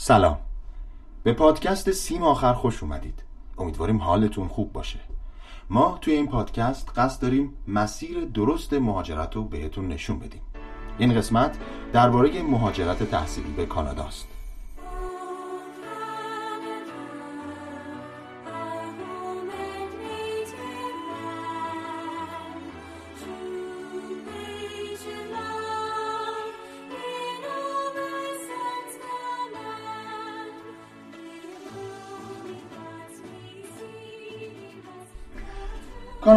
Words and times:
سلام. 0.00 0.38
به 1.22 1.32
پادکست 1.32 1.90
سیم 1.90 2.22
آخر 2.22 2.52
خوش 2.52 2.82
اومدید. 2.82 3.22
امیدواریم 3.58 3.98
حالتون 3.98 4.48
خوب 4.48 4.72
باشه. 4.72 4.98
ما 5.70 5.98
توی 6.00 6.14
این 6.14 6.26
پادکست 6.26 6.92
قصد 6.96 7.22
داریم 7.22 7.54
مسیر 7.68 8.24
درست 8.24 8.72
مهاجرت 8.72 9.36
رو 9.36 9.44
بهتون 9.44 9.88
نشون 9.88 10.18
بدیم. 10.18 10.42
این 10.98 11.14
قسمت 11.14 11.58
درباره 11.92 12.42
مهاجرت 12.42 13.10
تحصیلی 13.10 13.52
به 13.52 13.66
کاناداست 13.66 14.28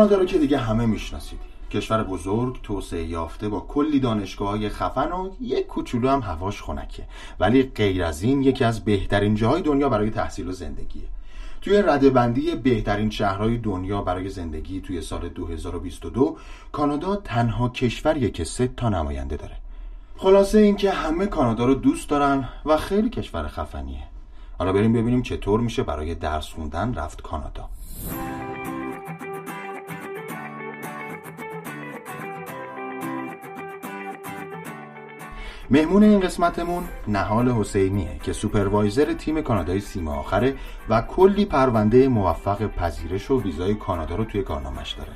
کانادا 0.02 0.18
رو 0.18 0.26
که 0.26 0.38
دیگه 0.38 0.58
همه 0.58 0.86
می‌شناسید. 0.86 1.40
کشور 1.72 2.04
بزرگ 2.04 2.60
توسعه 2.64 3.04
یافته 3.04 3.50
با 3.50 3.60
کلی 3.60 4.00
دانشگاه 4.00 4.50
های 4.50 4.70
خفن 4.70 5.12
و 5.12 5.30
یک 5.42 5.68
کوچولو 5.68 6.10
هم 6.10 6.20
هواش 6.20 6.62
خنکه. 6.62 7.04
ولی 7.40 7.64
غیر 7.64 8.04
از 8.04 8.22
این 8.22 8.42
یکی 8.42 8.64
از 8.64 8.86
بهترین 8.86 9.36
جاهای 9.36 9.62
دنیا 9.62 9.90
برای 9.90 10.10
تحصیل 10.10 10.48
و 10.48 10.52
زندگیه. 10.52 11.04
توی 11.62 11.82
رده 11.82 12.10
بندی 12.10 12.56
بهترین 12.56 13.10
شهرهای 13.10 13.58
دنیا 13.58 14.02
برای 14.02 14.30
زندگی 14.30 14.82
توی 14.82 15.02
سال 15.02 15.30
2022 15.30 16.38
کانادا 16.72 17.16
تنها 17.16 17.70
کشوریه 17.70 18.30
که 18.30 18.44
سه 18.44 18.68
تا 18.78 18.90
نماینده 18.90 19.38
داره. 19.38 19.56
خلاصه 20.18 20.60
اینکه 20.60 20.92
همه 20.92 21.26
کانادا 21.26 21.66
رو 21.66 21.74
دوست 21.74 22.10
دارن 22.10 22.50
و 22.66 22.78
خیلی 22.78 23.10
کشور 23.10 23.48
خفنیه. 23.48 24.04
حالا 24.58 24.74
بریم 24.74 24.94
ببینیم 24.94 25.22
چطور 25.22 25.60
میشه 25.60 25.84
برای 25.84 26.16
درس 26.16 26.48
خوندن 26.48 26.94
رفت 26.94 27.22
کانادا. 27.22 27.70
مهمون 35.72 36.04
این 36.04 36.20
قسمتمون 36.20 36.84
نهال 37.08 37.50
حسینیه 37.50 38.20
که 38.24 38.34
سوپروایزر 38.34 39.14
تیم 39.14 39.42
کانادای 39.42 39.80
سیما 39.80 40.16
آخره 40.16 40.56
و 40.90 41.02
کلی 41.02 41.46
پرونده 41.46 42.08
موفق 42.08 42.68
پذیرش 42.68 43.32
و 43.32 43.42
ویزای 43.42 43.76
کانادا 43.76 44.16
رو 44.16 44.26
توی 44.26 44.44
کارنامش 44.44 44.92
داره. 44.92 45.12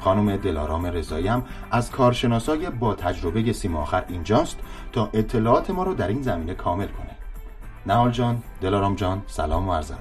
خانم 0.00 0.36
دلارام 0.36 0.86
رضایی 0.86 1.28
هم 1.28 1.44
از 1.70 1.90
کارشناسای 1.90 2.70
با 2.70 2.94
تجربه 2.94 3.52
سیما 3.52 3.82
آخر 3.82 4.04
اینجاست 4.08 4.58
تا 4.92 5.10
اطلاعات 5.12 5.70
ما 5.70 5.82
رو 5.82 5.94
در 5.94 6.08
این 6.08 6.22
زمینه 6.22 6.54
کامل 6.54 6.86
کنه. 6.86 7.16
نهال 7.86 8.10
جان 8.10 8.42
دلارام 8.60 8.94
جان 8.94 9.22
سلام 9.26 9.68
و 9.68 9.74
عرض 9.74 9.92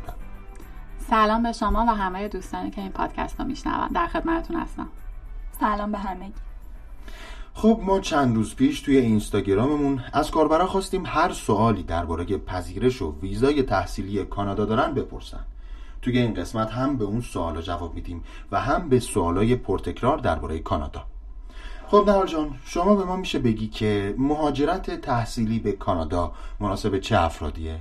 سلام 1.09 1.43
به 1.43 1.51
شما 1.51 1.85
و 1.87 1.95
همه 1.95 2.27
دوستانی 2.27 2.71
که 2.71 2.81
این 2.81 2.91
پادکست 2.91 3.39
رو 3.39 3.45
میشنون. 3.45 3.87
در 3.87 4.07
خدمتتون 4.07 4.55
هستم. 4.55 4.87
سلام 5.59 5.91
به 5.91 5.97
همگی. 5.97 6.44
خب 7.57 7.79
ما 7.83 7.99
چند 7.99 8.35
روز 8.35 8.55
پیش 8.55 8.81
توی 8.81 8.97
اینستاگراممون 8.97 10.03
از 10.13 10.31
کاربرا 10.31 10.67
خواستیم 10.67 11.03
هر 11.05 11.33
سوالی 11.33 11.83
درباره 11.83 12.37
پذیرش 12.37 13.01
و 13.01 13.15
ویزای 13.21 13.63
تحصیلی 13.63 14.25
کانادا 14.25 14.65
دارن 14.65 14.93
بپرسن 14.93 15.45
توی 16.01 16.19
این 16.19 16.33
قسمت 16.33 16.71
هم 16.71 16.97
به 16.97 17.05
اون 17.05 17.21
سوالا 17.21 17.61
جواب 17.61 17.95
میدیم 17.95 18.23
و 18.51 18.61
هم 18.61 18.89
به 18.89 18.99
سوالای 18.99 19.55
پرتکرار 19.55 20.17
درباره 20.17 20.59
کانادا 20.59 21.05
خب 21.87 22.03
نهار 22.07 22.27
جان 22.27 22.55
شما 22.65 22.95
به 22.95 23.03
ما 23.03 23.15
میشه 23.15 23.39
بگی 23.39 23.67
که 23.67 24.15
مهاجرت 24.17 25.01
تحصیلی 25.01 25.59
به 25.59 25.71
کانادا 25.71 26.31
مناسب 26.59 26.99
چه 26.99 27.19
افرادیه؟ 27.19 27.79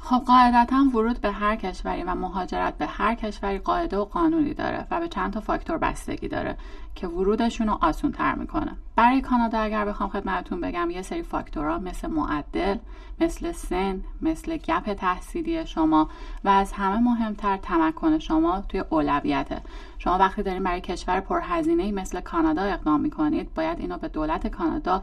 خب 0.00 0.22
قاعدتا 0.26 0.84
ورود 0.94 1.20
به 1.20 1.32
هر 1.32 1.56
کشوری 1.56 2.02
و 2.02 2.14
مهاجرت 2.14 2.78
به 2.78 2.86
هر 2.86 3.14
کشوری 3.14 3.58
قاعده 3.58 3.96
و 3.96 4.04
قانونی 4.04 4.54
داره 4.54 4.86
و 4.90 5.00
به 5.00 5.08
چند 5.08 5.32
تا 5.32 5.40
فاکتور 5.40 5.78
بستگی 5.78 6.28
داره 6.28 6.56
که 6.94 7.06
ورودشون 7.06 7.66
رو 7.66 7.78
آسون 7.80 8.12
تر 8.12 8.34
می‌کنه. 8.34 8.76
برای 8.96 9.20
کانادا 9.20 9.58
اگر 9.58 9.84
بخوام 9.84 10.10
خدمتتون 10.10 10.60
بگم 10.60 10.90
یه 10.90 11.02
سری 11.02 11.22
فاکتورها 11.22 11.78
مثل 11.78 12.08
معدل 12.08 12.76
مثل 13.20 13.52
سن 13.52 14.00
مثل 14.22 14.56
گپ 14.56 14.92
تحصیلی 14.92 15.66
شما 15.66 16.08
و 16.44 16.48
از 16.48 16.72
همه 16.72 16.98
مهمتر 16.98 17.56
تمکن 17.56 18.18
شما 18.18 18.60
توی 18.68 18.84
اولویته. 18.90 19.62
شما 19.98 20.18
وقتی 20.18 20.42
دارین 20.42 20.62
برای 20.62 20.80
کشور 20.80 21.20
پرهزینه 21.20 21.92
مثل 21.92 22.20
کانادا 22.20 22.62
اقدام 22.62 23.00
می‌کنید 23.00 23.54
باید 23.54 23.80
اینو 23.80 23.98
به 23.98 24.08
دولت 24.08 24.46
کانادا 24.46 25.02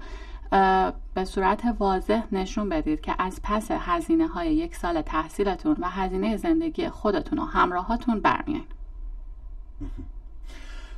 به 1.14 1.26
صورت 1.26 1.76
واضح 1.80 2.24
نشون 2.32 2.70
بدید 2.70 3.02
که 3.02 3.16
از 3.20 3.40
پس 3.44 3.68
هزینه 3.72 4.28
های 4.28 4.56
یک 4.56 4.76
سال 4.76 5.02
تحصیلتون 5.02 5.76
و 5.80 5.90
هزینه 5.90 6.38
زندگی 6.38 6.90
خودتون 6.90 7.40
و 7.40 7.46
همراهاتون 7.46 8.20
برمیان 8.20 8.66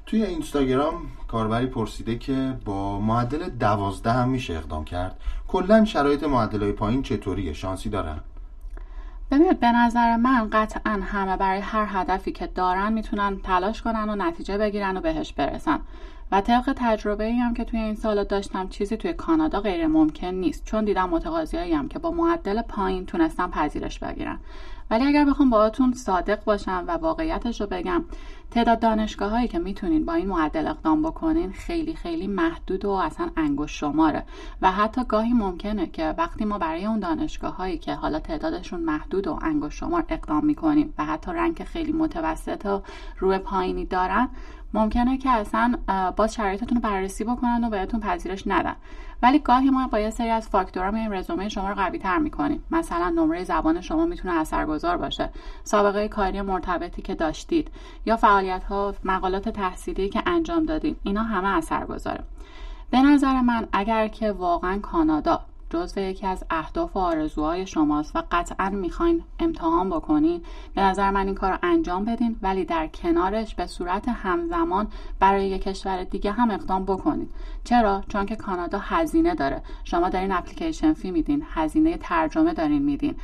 توی 0.05 0.23
اینستاگرام 0.23 0.93
کاربری 1.27 1.65
پرسیده 1.67 2.17
که 2.17 2.57
با 2.65 2.99
معدل 2.99 3.49
دوازده 3.49 4.11
هم 4.11 4.29
میشه 4.29 4.53
اقدام 4.53 4.85
کرد. 4.85 5.19
کلا 5.47 5.85
شرایط 5.85 6.23
معدل 6.23 6.63
های 6.63 6.71
پایین 6.71 7.01
چطوریه 7.01 7.53
شانسی 7.53 7.89
دارن؟ 7.89 8.19
ببینید 9.31 9.59
به 9.59 9.71
نظر 9.71 10.15
من 10.15 10.49
قطعا 10.51 10.99
همه 11.03 11.37
برای 11.37 11.59
هر 11.59 11.85
هدفی 11.89 12.31
که 12.31 12.47
دارن 12.47 12.93
می‌تونن 12.93 13.39
تلاش 13.43 13.81
کنن 13.81 14.09
و 14.09 14.15
نتیجه 14.15 14.57
بگیرن 14.57 14.97
و 14.97 15.01
بهش 15.01 15.33
برسن. 15.33 15.79
و 16.31 16.41
طبق 16.41 16.73
تجربه 16.75 17.23
ای 17.23 17.37
هم 17.37 17.53
که 17.53 17.63
توی 17.63 17.79
این 17.79 17.95
سالا 17.95 18.23
داشتم 18.23 18.67
چیزی 18.67 18.97
توی 18.97 19.13
کانادا 19.13 19.61
غیر 19.61 19.87
ممکن 19.87 20.27
نیست. 20.27 20.65
چون 20.65 20.85
دیدم 20.85 21.09
متقاضی 21.09 21.57
هم 21.57 21.87
که 21.87 21.99
با 21.99 22.11
معدل 22.11 22.61
پایین 22.61 23.05
تونستم 23.05 23.51
پذیرش 23.51 23.99
بگیرن. 23.99 24.39
ولی 24.91 25.05
اگر 25.05 25.25
بخوام 25.25 25.49
باهاتون 25.49 25.93
صادق 25.93 26.43
باشم 26.43 26.83
و 26.87 26.91
واقعیتش 26.91 27.61
رو 27.61 27.67
بگم 27.67 28.03
تعداد 28.51 28.79
دانشگاه 28.79 29.29
هایی 29.29 29.47
که 29.47 29.59
می‌تونین 29.59 30.05
با 30.05 30.13
این 30.13 30.27
معدل 30.27 30.67
اقدام 30.67 31.01
بکنین 31.01 31.51
خیلی 31.51 31.95
خیلی 31.95 32.27
محدود 32.27 32.85
و 32.85 32.89
اصلا 32.89 33.29
انگشت 33.37 33.75
شماره. 33.75 34.23
و 34.61 34.71
حتی 34.71 35.03
گاهی 35.03 35.33
ممکنه 35.33 35.87
که 35.87 36.15
وقتی 36.17 36.45
ما 36.45 36.57
برای 36.57 36.85
اون 36.85 36.99
دانشگاه 36.99 37.55
هایی 37.55 37.77
که 37.77 37.93
حالا 37.93 38.19
تعدادشون 38.19 38.79
محدود 38.79 39.27
و 39.27 39.39
انگشت 39.41 39.77
شمار 39.77 40.05
اقدام 40.09 40.45
می‌کنیم 40.45 40.93
و 40.97 41.05
حتی 41.05 41.31
رنگ 41.31 41.63
خیلی 41.63 41.91
متوسط 41.91 42.65
و 42.65 42.81
روی 43.19 43.37
پایینی 43.37 43.85
دارن 43.85 44.29
ممکنه 44.73 45.17
که 45.17 45.29
اصلا 45.29 45.75
باز 46.15 46.33
شرایطتون 46.33 46.75
رو 46.75 46.81
بررسی 46.81 47.23
بکنن 47.23 47.63
و 47.63 47.69
بهتون 47.69 47.99
پذیرش 47.99 48.43
ندن. 48.47 48.75
ولی 49.21 49.39
گاهی 49.39 49.69
ما 49.69 49.87
با 49.87 49.99
یه 49.99 50.09
سری 50.09 50.29
از 50.29 50.49
فاکتورها 50.49 50.91
میایم 50.91 51.11
رزومه 51.11 51.49
شما 51.49 51.69
رو 51.69 51.75
قوی 51.75 51.99
تر 51.99 52.17
می‌کنیم. 52.17 52.63
مثلا 52.71 53.09
نمره 53.09 53.43
زبان 53.43 53.81
شما 53.81 54.05
می‌تونه 54.05 54.33
اثرگذار 54.33 54.97
باشه. 54.97 55.29
سابقه 55.63 56.07
کاری 56.07 56.41
مرتبطی 56.41 57.01
که 57.01 57.15
داشتید 57.15 57.71
یا 58.05 58.17
فعالیت 58.17 58.63
ها 58.63 58.95
مقالات 59.03 59.49
تحصیلی 59.49 60.09
که 60.09 60.23
انجام 60.25 60.65
دادید 60.65 60.99
اینا 61.03 61.23
همه 61.23 61.57
اثرگذاره. 61.57 62.23
به 62.91 63.01
نظر 63.01 63.41
من 63.41 63.67
اگر 63.71 64.07
که 64.07 64.31
واقعا 64.31 64.79
کانادا 64.79 65.41
جزو 65.69 66.01
یکی 66.01 66.27
از 66.27 66.43
اهداف 66.49 66.95
و 66.95 66.99
آرزوهای 66.99 67.67
شماست 67.67 68.15
و 68.15 68.23
قطعا 68.31 68.69
می‌خواین 68.69 69.23
امتحان 69.39 69.89
بکنین. 69.89 70.41
به 70.75 70.81
نظر 70.81 71.11
من 71.11 71.25
این 71.25 71.35
کار 71.35 71.51
رو 71.51 71.57
انجام 71.63 72.05
بدین 72.05 72.39
ولی 72.41 72.65
در 72.65 72.87
کنارش 72.87 73.55
به 73.55 73.67
صورت 73.67 74.09
همزمان 74.09 74.87
برای 75.19 75.47
یک 75.47 75.63
کشور 75.63 76.03
دیگه 76.03 76.31
هم 76.31 76.51
اقدام 76.51 76.85
بکنین. 76.85 77.29
چرا؟ 77.63 78.03
چون 78.07 78.25
که 78.25 78.35
کانادا 78.35 78.79
هزینه 78.79 79.35
داره. 79.35 79.61
شما 79.83 80.09
دارین 80.09 80.31
اپلیکیشن 80.31 80.93
فی 80.93 81.11
میدین 81.11 81.43
هزینه 81.53 81.97
ترجمه 81.97 82.53
دارین 82.53 82.81
میدین. 82.81 83.15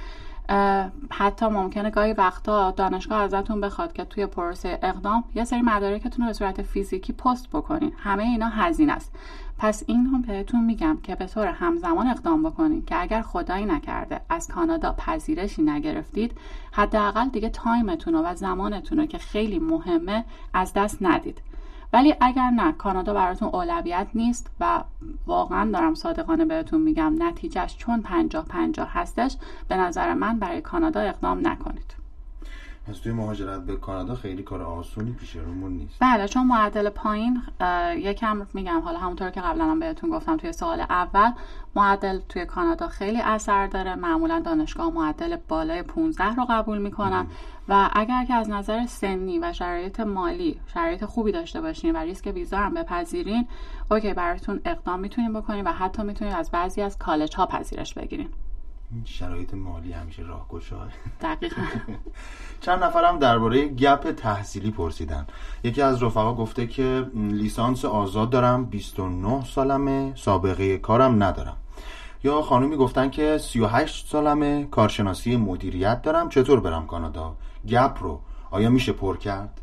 حتی 1.12 1.46
ممکنه 1.46 1.90
گاهی 1.90 2.14
وقتا 2.14 2.72
دانشگاه 2.72 3.22
ازتون 3.22 3.62
بخواد 3.62 3.94
که 3.94 4.06
توی 4.06 4.26
پروسه 4.26 4.80
اقدام 4.84 5.24
یه 5.36 5.44
سری 5.44 5.62
مدارکتون 5.62 6.26
رو 6.26 6.28
به 6.28 6.34
صورت 6.34 6.62
فیزیکی 6.62 7.14
پست 7.14 7.50
بکنین. 7.50 7.94
همه 7.98 8.24
اینا 8.24 8.48
هزینه 8.48 8.94
است. 8.94 9.12
پس 9.58 9.84
این 9.88 10.06
هم 10.06 10.22
بهتون 10.22 10.64
میگم 10.66 10.98
که 11.04 11.16
به 11.16 11.26
طور 11.26 11.48
همزمان 11.48 12.08
اقدام 12.08 12.44
بکنید 12.44 12.86
که 12.86 13.02
اگر 13.02 13.22
خدایی 13.22 13.66
نکرده 13.66 14.22
از 14.30 14.48
کانادا 14.48 14.94
پذیرشی 14.94 15.62
نگرفتید 15.62 16.32
حداقل 16.72 17.30
دیگه 17.30 17.50
تایمتون 17.50 18.16
و 18.16 18.36
زمانتون 18.36 19.00
رو 19.00 19.06
که 19.06 19.18
خیلی 19.18 19.60
مهمه 19.60 20.26
از 20.54 20.74
دست 20.74 20.98
ندید. 21.02 21.42
ولی 21.94 22.16
اگر 22.22 22.50
نه 22.50 22.72
کانادا 22.72 23.14
براتون 23.14 23.48
اولویت 23.48 24.08
نیست 24.14 24.52
و 24.60 24.84
واقعا 25.28 25.72
دارم 25.72 25.94
صادقانه 25.94 26.46
بهتون 26.46 26.82
میگم 26.82 27.16
نتیجهش 27.24 27.78
چون 27.78 28.02
پنجاه 28.02 28.46
پنجاه 28.46 28.90
هستش 28.94 29.38
به 29.68 29.78
نظر 29.78 30.14
من 30.14 30.40
برای 30.40 30.62
کانادا 30.62 31.00
اقدام 31.00 31.48
نکنید. 31.48 32.03
پس 32.88 33.00
توی 33.00 33.12
مهاجرت 33.12 33.62
به 33.62 33.76
کانادا 33.76 34.16
خیلی 34.16 34.44
کار 34.44 34.62
آسونی 34.62 35.12
پیش 35.12 35.36
رومون 35.36 35.74
نیست. 35.74 35.96
بله 36.00 36.28
چون 36.28 36.48
معدل 36.48 36.90
پایین 36.90 37.42
یکم 37.96 38.48
میگم 38.54 38.80
حالا 38.80 39.00
همونطور 39.00 39.30
که 39.30 39.42
قبلا 39.42 39.66
هم 39.66 39.80
بهتون 39.80 40.10
گفتم 40.10 40.38
توی 40.38 40.52
سال 40.52 40.80
اول 40.80 41.32
معدل 41.76 42.20
توی 42.30 42.46
کانادا 42.46 42.88
خیلی 42.88 43.22
اثر 43.22 43.68
داره. 43.68 43.96
معمولا 43.96 44.40
دانشگاه 44.40 44.94
معدل 44.94 45.38
بالای 45.48 45.84
15 45.84 46.36
رو 46.36 46.46
قبول 46.50 46.78
می‌کنن. 46.78 47.28
و 47.68 47.90
اگر 47.94 48.26
که 48.26 48.34
از 48.34 48.50
نظر 48.50 48.86
سنی 48.86 49.40
و 49.40 49.54
شرایط 49.54 50.00
مالی 50.00 50.60
شرایط 50.74 51.06
خوبی 51.06 51.32
داشته 51.32 51.62
باشین 51.62 51.96
و 51.96 51.98
ریسک 51.98 52.32
ویزا 52.36 52.58
هم 52.58 52.74
بپذیرین 52.74 53.48
اوکی 53.92 54.14
براتون 54.14 54.62
اقدام 54.66 55.00
می‌تونین 55.00 55.34
بکنین 55.34 55.68
و 55.68 55.72
حتی 55.72 56.04
می‌تونین 56.04 56.34
از 56.34 56.52
بعضی 56.52 56.82
از 56.82 56.98
کالج 56.98 57.36
ها 57.36 57.46
پذیرش 57.46 57.94
بگیرین. 57.94 58.30
شرایط 59.06 59.54
مالی 59.54 59.92
همیشه 59.92 60.24
راهگشاه 60.24 60.88
دقیقا. 61.22 61.62
چند 62.62 62.84
نفرم 62.84 63.20
درباره 63.20 63.68
گپ 63.68 64.12
تحصیلی 64.12 64.72
پرسیدن. 64.72 65.28
یکی 65.64 65.82
از 65.82 66.04
رفقا 66.04 66.34
گفته 66.34 66.68
که 66.68 67.06
لیسانس 67.16 67.86
آزاد 67.86 68.30
دارم 68.30 68.66
29 68.66 69.46
سالمه 69.46 70.14
سابقه 70.16 70.78
کارم 70.78 71.24
ندارم. 71.24 71.58
یا 72.24 72.42
خانومی 72.42 72.76
گفتن 72.76 73.10
که 73.10 73.38
38 73.38 74.08
سالمه 74.08 74.68
کارشناسی 74.72 75.38
مدیریت 75.38 76.02
دارم 76.02 76.30
چطور 76.30 76.60
برم 76.60 76.88
کانادا؟ 76.88 77.36
گپ 77.68 77.98
رو 78.02 78.20
آیا 78.52 78.70
میشه 78.70 78.92
پر 78.92 79.18
کرد؟ 79.18 79.60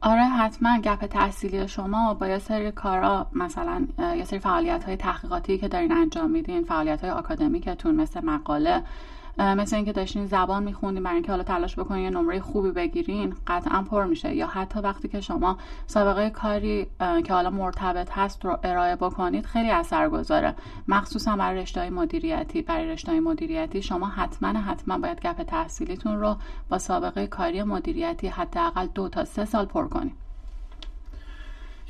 آره 0.00 0.24
حتما 0.24 0.78
گپ 0.78 1.06
تحصیلی 1.06 1.68
شما 1.68 2.14
با 2.14 2.28
یه 2.28 2.38
سری 2.38 2.70
کارا 2.70 3.26
مثلا 3.32 3.86
یه 4.16 4.24
سری 4.24 4.38
فعالیت 4.38 4.84
های 4.84 4.96
تحقیقاتی 4.96 5.58
که 5.58 5.68
دارین 5.68 5.92
انجام 5.92 6.30
میدین 6.30 6.64
فعالیت 6.64 7.00
های 7.00 7.10
آکادمیکتون 7.10 7.94
مثل 7.94 8.24
مقاله 8.24 8.82
مثل 9.38 9.76
اینکه 9.76 9.92
داشتین 9.92 10.26
زبان 10.26 10.62
میخوندین 10.62 11.02
برای 11.02 11.14
اینکه 11.14 11.32
حالا 11.32 11.42
تلاش 11.42 11.78
بکنین 11.78 12.04
یه 12.04 12.10
نمره 12.10 12.40
خوبی 12.40 12.70
بگیرین 12.70 13.34
قطعا 13.46 13.82
پر 13.82 14.04
میشه. 14.04 14.34
یا 14.34 14.46
حتی 14.46 14.80
وقتی 14.80 15.08
که 15.08 15.20
شما 15.20 15.58
سابقه 15.86 16.30
کاری 16.30 16.86
که 17.24 17.32
حالا 17.32 17.50
مرتبط 17.50 18.10
هست 18.12 18.44
رو 18.44 18.58
ارائه 18.62 18.96
بکنید 18.96 19.46
خیلی 19.46 19.70
اثر 19.70 20.08
گذاره. 20.08 20.54
مخصوصا 20.88 21.36
برای 21.36 21.62
رشته 21.62 21.90
مدیریتی. 21.90 22.62
برای 22.62 22.88
رشته 22.88 23.20
مدیریتی 23.20 23.82
شما 23.82 24.06
حتما 24.08 24.48
حتما 24.48 24.98
باید 24.98 25.20
گپ 25.20 25.42
تحصیلیتون 25.42 26.20
رو 26.20 26.36
با 26.68 26.78
سابقه 26.78 27.26
کاری 27.26 27.62
مدیریتی 27.62 28.28
حداقل 28.28 28.86
دو 28.86 29.08
تا 29.08 29.24
سه 29.24 29.44
سال 29.44 29.66
پر 29.66 29.88
کنید 29.88 30.12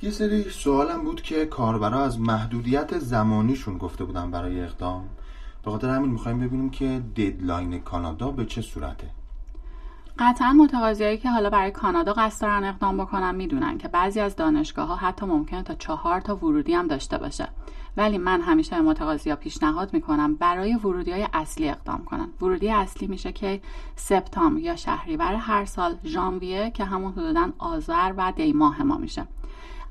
یه 0.02 0.10
سری 0.10 0.50
سوالم 0.50 1.04
بود 1.04 1.22
که 1.22 1.46
کاربرا 1.46 2.04
از 2.04 2.20
محدودیت 2.20 2.98
زمانیشون 2.98 3.78
گفته 3.78 4.04
بودن 4.04 4.30
برای 4.30 4.60
اقدام. 4.60 5.08
به 5.64 5.70
خاطر 5.70 5.88
همین 5.88 6.10
می‌خوایم 6.10 6.40
ببینیم 6.40 6.70
که 6.70 7.02
ددلاین 7.16 7.80
کانادا 7.80 8.30
به 8.30 8.46
چه 8.46 8.62
صورته. 8.62 9.10
قطعا 10.18 10.52
متقاضیایی 10.52 11.18
که 11.18 11.30
حالا 11.30 11.50
برای 11.50 11.70
کانادا 11.70 12.12
قصد 12.12 12.42
دارن 12.42 12.64
اقدام 12.64 12.96
بکنن 12.96 13.34
می‌دونن 13.34 13.78
که 13.78 13.88
بعضی 13.88 14.20
از 14.20 14.36
دانشگاه 14.36 14.88
ها 14.88 14.96
حتی 14.96 15.26
ممکنه 15.26 15.62
تا 15.62 15.74
چهار 15.74 16.20
تا 16.20 16.36
ورودی 16.36 16.74
هم 16.74 16.86
داشته 16.86 17.18
باشه. 17.18 17.48
ولی 17.96 18.18
من 18.18 18.40
همیشه 18.40 18.76
به 18.76 18.82
متقاضی 18.82 19.34
پیشنهاد 19.34 19.94
می‌کنم 19.94 20.34
برای 20.34 20.74
ورودی 20.74 21.12
های 21.12 21.28
اصلی 21.32 21.68
اقدام 21.68 22.04
کنن. 22.04 22.28
ورودی 22.42 22.70
اصلی 22.70 23.08
میشه 23.08 23.32
که 23.32 23.60
سپتامبر 23.96 24.60
یا 24.60 24.76
شهریور 24.76 25.34
هر 25.34 25.64
سال 25.64 25.96
ژانویه 26.04 26.70
که 26.70 26.84
همون 26.84 27.12
حدودا 27.12 27.48
آذر 27.58 28.12
و 28.16 28.32
دی 28.36 28.52
ماه 28.52 28.82
ما 28.82 28.96
میشه. 28.96 29.26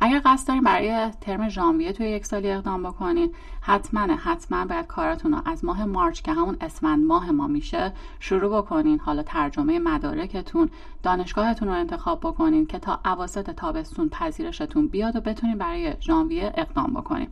اگر 0.02 0.22
قصد 0.26 0.48
دارین 0.48 0.64
برای 0.64 1.12
ترم 1.22 1.50
ژانویه 1.50 1.94
توی 1.94 2.10
یک 2.10 2.26
سالی 2.26 2.52
اقدام 2.52 2.84
بکنین 2.84 3.32
حتما 3.62 4.16
حتما 4.16 4.66
باید 4.66 4.88
کاراتون 4.88 5.34
رو 5.34 5.42
از 5.46 5.66
ماه 5.66 5.86
مارچ 5.86 6.22
که 6.22 6.34
همون 6.34 6.58
اسفند 6.62 7.06
ماه 7.06 7.32
ما 7.32 7.48
میشه 7.48 7.94
شروع 8.20 8.62
بکنین. 8.62 9.00
حالا 9.00 9.24
ترجمه 9.24 9.80
مدارکتون 9.80 10.70
دانشگاهتون 11.04 11.68
رو 11.68 11.74
انتخاب 11.74 12.20
بکنین 12.20 12.66
که 12.66 12.80
تا 12.80 13.00
اواسط 13.06 13.52
تابستون 13.52 14.10
پذیرشتون 14.10 14.88
بیاد 14.88 15.16
و 15.16 15.22
بتونین 15.22 15.58
برای 15.58 15.94
ژانویه 16.02 16.54
اقدام 16.58 16.94
بکنین. 16.94 17.28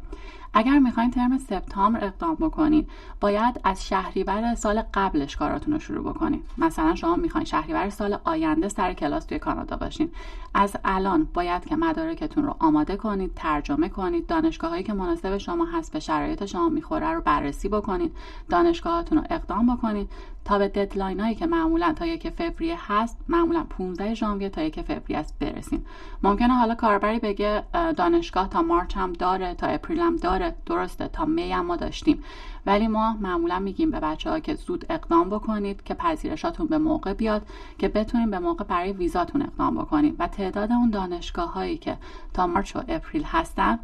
اگر 0.53 0.80
می‌خواین 0.80 1.12
ترم 1.12 1.38
سپتامبر 1.38 2.06
اقدام 2.06 2.36
بکنین 2.36 2.88
باید 3.19 3.62
از 3.63 3.88
شهریور 3.88 4.56
سال 4.56 4.83
قبلش 4.94 5.38
کاراتون 5.38 5.74
رو 5.74 5.80
شروع 5.80 6.13
بکنین. 6.13 6.44
مثلا 6.57 6.95
شما 6.95 7.15
می‌خواین 7.15 7.45
شهریور 7.45 7.89
سال 7.89 8.18
آینده 8.24 8.69
سر 8.69 8.94
کلاس 8.94 9.25
توی 9.25 9.39
کانادا 9.39 9.77
باشین. 9.77 10.12
از 10.53 10.75
الان 10.86 11.27
باید 11.33 11.65
که 11.65 11.75
مدارکتون 11.75 12.44
رو 12.44 12.56
آماده 12.59 12.95
کنید 12.95 13.31
ترجمه 13.36 13.89
کنید 13.89 14.27
دانشگاه 14.27 14.69
هایی 14.69 14.83
که 14.83 14.94
مناسب 14.94 15.38
شما 15.38 15.65
هست 15.65 15.94
به 15.94 16.00
شرایط 16.00 16.45
شما 16.45 16.69
می‌خوره 16.69 17.12
رو 17.12 17.21
بررسی 17.21 17.69
بکنید 17.69 18.15
دانشگاهاتون 18.50 19.18
رو 19.18 19.24
اقدام 19.30 19.75
بکنید. 19.75 20.09
تا 20.45 20.57
به 20.57 20.68
ددلاین 20.68 21.19
هایی 21.19 21.36
که 21.36 21.45
معمولا 21.45 21.94
تا 21.94 22.06
یک 22.06 22.30
فوریه 22.30 22.77
هست 22.80 23.18
معمولا 23.27 23.65
15 23.69 24.13
ژانویه 24.13 24.50
تا 24.50 24.62
یک 24.62 24.81
فوریه 24.81 25.18
است 25.18 25.39
برسیم. 25.39 25.86
ممکنه 26.24 26.53
حالا 26.53 26.75
کاربری 26.75 27.19
بگه 27.19 27.63
دانشگاه 27.97 28.50
تا 28.50 28.62
مارچ 28.62 28.97
هم 28.97 29.13
داره 29.13 29.53
تا 29.53 29.68
اپریل 29.68 30.00
هم 30.00 30.15
داره. 30.15 30.56
درسته 30.65 31.07
تا 31.07 31.25
می 31.25 31.51
هم 31.51 31.65
ما 31.65 31.75
داشتیم. 31.75 32.24
ولی 32.65 32.88
ما 32.88 33.18
معمولا 33.21 33.59
میگیم 33.59 33.92
به 33.92 34.00
بچه 34.00 34.30
ها 34.30 34.39
که 34.39 34.56
زود 34.56 34.86
اقدام 34.89 35.30
بکنید 35.30 35.83
که 35.83 35.94
پذیرشاتون 35.94 36.68
به 36.68 36.77
موقع 36.77 37.13
بیاد 37.13 37.48
که 37.77 37.88
بتونیم 37.88 38.31
به 38.31 38.39
موقع 38.39 38.63
برای 38.63 38.91
ویزاتون 38.91 39.41
اقدام 39.41 39.75
بکنید 39.75 40.15
و 40.19 40.27
تعداد 40.27 40.71
اون 40.71 40.89
دانشگاه 40.89 41.53
هایی 41.53 41.77
که 41.77 41.98
تا 42.33 42.48
مارچ 42.48 42.75
و 42.75 42.81
اپریل 42.88 43.24
هستن 43.24 43.80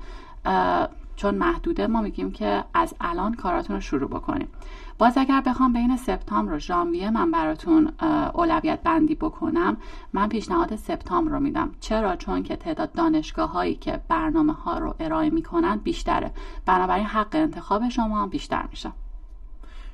چون 1.15 1.35
محدوده 1.35 1.87
ما 1.87 2.01
میگیم 2.01 2.31
که 2.31 2.63
از 2.73 2.95
الان 3.01 3.33
کاراتون 3.33 3.75
رو 3.75 3.81
شروع 3.81 4.09
بکنیم. 4.09 4.47
باز 5.01 5.17
اگر 5.17 5.41
بخوام 5.41 5.73
بین 5.73 5.97
سپتامبر 5.97 6.53
و 6.53 6.59
ژانویه 6.59 7.11
من 7.11 7.31
براتون 7.31 7.91
اولویت 8.33 8.83
بندی 8.83 9.15
بکنم 9.15 9.77
من 10.13 10.29
پیشنهاد 10.29 10.75
سپتامبر 10.75 11.31
رو 11.31 11.39
میدم. 11.39 11.71
چرا؟ 11.79 12.15
چون 12.15 12.43
که 12.43 12.55
تعداد 12.55 12.91
دانشگاه 12.91 13.51
هایی 13.51 13.75
که 13.75 14.01
برنامه 14.07 14.53
ها 14.53 14.77
رو 14.77 14.95
ارائه 14.99 15.29
می‌کنن 15.29 15.77
بیشتره. 15.77 16.31
بنابراین 16.65 17.05
حق 17.05 17.27
انتخاب 17.33 17.89
شما 17.89 18.21
هم 18.21 18.29
بیشتر 18.29 18.65
میشه. 18.69 18.91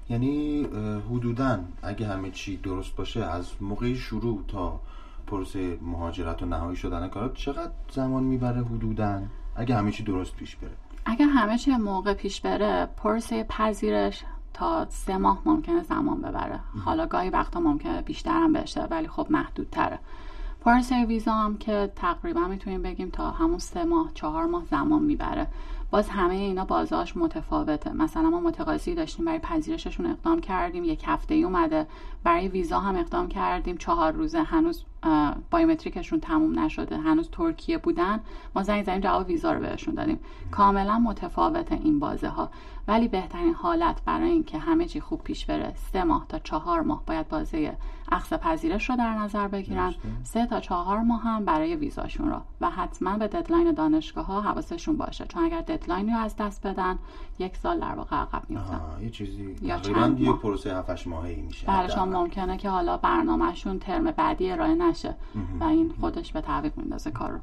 یعنی 0.10 0.64
حدودا 1.12 1.60
اگه 1.84 2.08
همه 2.08 2.32
چی 2.32 2.58
درست 2.58 2.96
باشه 2.96 3.26
از 3.26 3.52
موقع 3.62 3.94
شروع 3.94 4.44
تا 4.48 4.80
پروسه 5.28 5.78
مهاجرت 5.82 6.44
و 6.44 6.46
نهایی 6.46 6.76
شدن 6.76 7.08
کارات 7.08 7.34
چقدر 7.34 7.72
زمان 7.92 8.24
می‌بره 8.24 8.64
حدودا؟ 8.64 9.22
اگه 9.56 9.76
همه 9.76 9.92
چی 9.92 10.04
درست 10.04 10.36
پیش 10.36 10.56
بره. 10.56 10.72
اگر 11.06 11.28
همه 11.28 11.58
چی 11.58 11.72
موقع 11.72 12.14
پیش 12.14 12.42
بره 12.42 12.86
پروسه 12.98 13.44
پذیرش 13.44 14.24
تا 14.58 14.86
سه 14.90 15.18
ماه 15.18 15.42
ممکنه 15.46 15.84
زمان 15.84 16.22
ببره. 16.22 16.60
حالا 16.86 17.06
گاهی 17.06 17.30
وقتا 17.30 17.60
ممکنه 17.60 18.02
بیشتر 18.02 18.32
هم 18.32 18.54
بشه 18.54 18.84
ولی 18.84 19.08
خب 19.08 19.28
محدودتره. 19.30 20.00
پروسه 20.62 21.06
ویزا 21.06 21.32
هم 21.32 21.58
که 21.58 21.92
تقریبا 21.96 22.48
می‌تونیم 22.48 22.82
بگیم 22.82 23.10
تا 23.10 23.32
همون 23.32 23.60
سه 23.60 23.84
ماه 23.84 24.12
چهار 24.14 24.46
ماه 24.46 24.64
زمان 24.66 25.04
می‌بره. 25.04 25.48
باز 25.92 26.10
همه 26.10 26.34
اینا 26.34 26.66
بازه‌هاش 26.66 27.18
متفاوته. 27.18 27.94
مثلا 27.94 28.30
ما 28.30 28.40
متقاضی 28.40 28.96
داشتیم 28.96 29.26
برای 29.26 29.40
پذیرششون 29.40 30.06
اقدام 30.06 30.40
کردیم 30.40 30.84
یک 30.84 31.04
هفته 31.06 31.36
ای 31.36 31.44
اومده. 31.44 31.88
برای 32.24 32.48
ویزا 32.48 32.80
هم 32.80 32.96
اقدام 32.96 33.28
کردیم 33.28 33.78
چهار 33.78 34.12
روزه. 34.12 34.44
هنوز 34.44 34.84
biometric 35.52 35.99
شون 35.99 36.20
تموم 36.20 36.60
نشده. 36.60 36.98
هنوز 36.98 37.30
ترکیه 37.32 37.78
بودن. 37.78 38.20
ما 38.56 38.64
زنگ 38.64 38.86
زدیم 38.86 39.00
جواب 39.00 39.28
ویزا 39.28 39.52
رو 39.52 39.60
بهشون 39.60 39.96
دادیم. 39.96 40.20
کاملا 40.52 41.00
متفاوت 41.00 41.72
این 41.72 42.00
بازه 42.00 42.28
ها 42.30 42.50
ولی 42.88 43.08
بهترین 43.08 43.54
حالت 43.54 44.02
برای 44.06 44.30
اینکه 44.30 44.58
همه 44.58 44.86
چی 44.86 45.02
خوب 45.02 45.24
پیش 45.24 45.46
بره 45.46 45.74
سه 45.76 46.04
ماه 46.04 46.26
تا 46.30 46.40
چهار 46.40 46.82
ماه 46.82 47.04
باید 47.06 47.28
بازه 47.28 47.78
عقص 48.12 48.34
پذیرش 48.34 48.90
رو 48.90 48.96
در 48.96 49.14
نظر 49.14 49.48
بگیرن. 49.48 49.94
سه 50.24 50.46
تا 50.46 50.60
چهار 50.60 51.02
ماه 51.02 51.22
هم 51.22 51.46
برای 51.46 51.76
ویزاشون 51.76 52.30
رو. 52.30 52.42
و 52.62 52.70
حتما 52.70 53.18
به 53.18 53.28
deadline 53.28 53.72
دانشگاه 53.72 54.26
ها 54.26 54.42
حواسشون 54.42 54.98
باشه. 54.98 55.26
چون 55.26 55.44
اگر 55.44 55.62
deadline 55.62 56.10
رو 56.10 56.18
از 56.18 56.36
دست 56.36 56.68
بدن 56.68 57.00
یک 57.40 57.58
سال 57.58 57.80
در 57.80 57.96
واقع 57.96 58.16
عقب 58.16 58.44
میفتن 58.50 58.82
یه 59.02 59.10
چیزی. 59.10 59.56
یا 59.62 59.80
چند 59.80 60.20
یه 60.20 60.34
پروسه 60.34 60.78
7 60.78 61.08
ماهه 61.08 61.36
میشه. 61.36 61.68
برای 61.68 62.06
ممکنه 62.06 62.58
که 62.58 62.70
حالا 62.70 62.98
برنامهشون 62.98 63.80
ترم 63.80 64.12
بعدی 64.12 64.52
ارائه 64.52 64.76
نشه. 64.76 65.16
و 65.60 65.64
این 65.64 65.94
خودش 66.00 66.34
به 66.34 66.42
تعویق 66.42 66.78
میندازه 66.78 67.12
کار 67.12 67.32
رو 67.32 67.40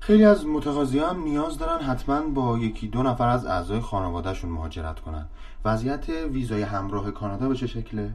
خیلی 0.00 0.24
از 0.24 0.46
متقاضی 0.46 0.98
هم 0.98 1.22
نیاز 1.22 1.58
دارن 1.58 1.84
حتما 1.84 2.20
با 2.20 2.58
یکی 2.58 2.88
دو 2.88 3.02
نفر 3.02 3.28
از 3.28 3.46
اعضای 3.46 3.80
خانوادهشون 3.80 4.50
مهاجرت 4.50 5.00
کنن 5.00 5.26
وضعیت 5.64 6.08
ویزای 6.08 6.62
همراه 6.62 7.10
کانادا 7.10 7.48
به 7.48 7.54
چه 7.54 7.66
شکله؟ 7.66 8.12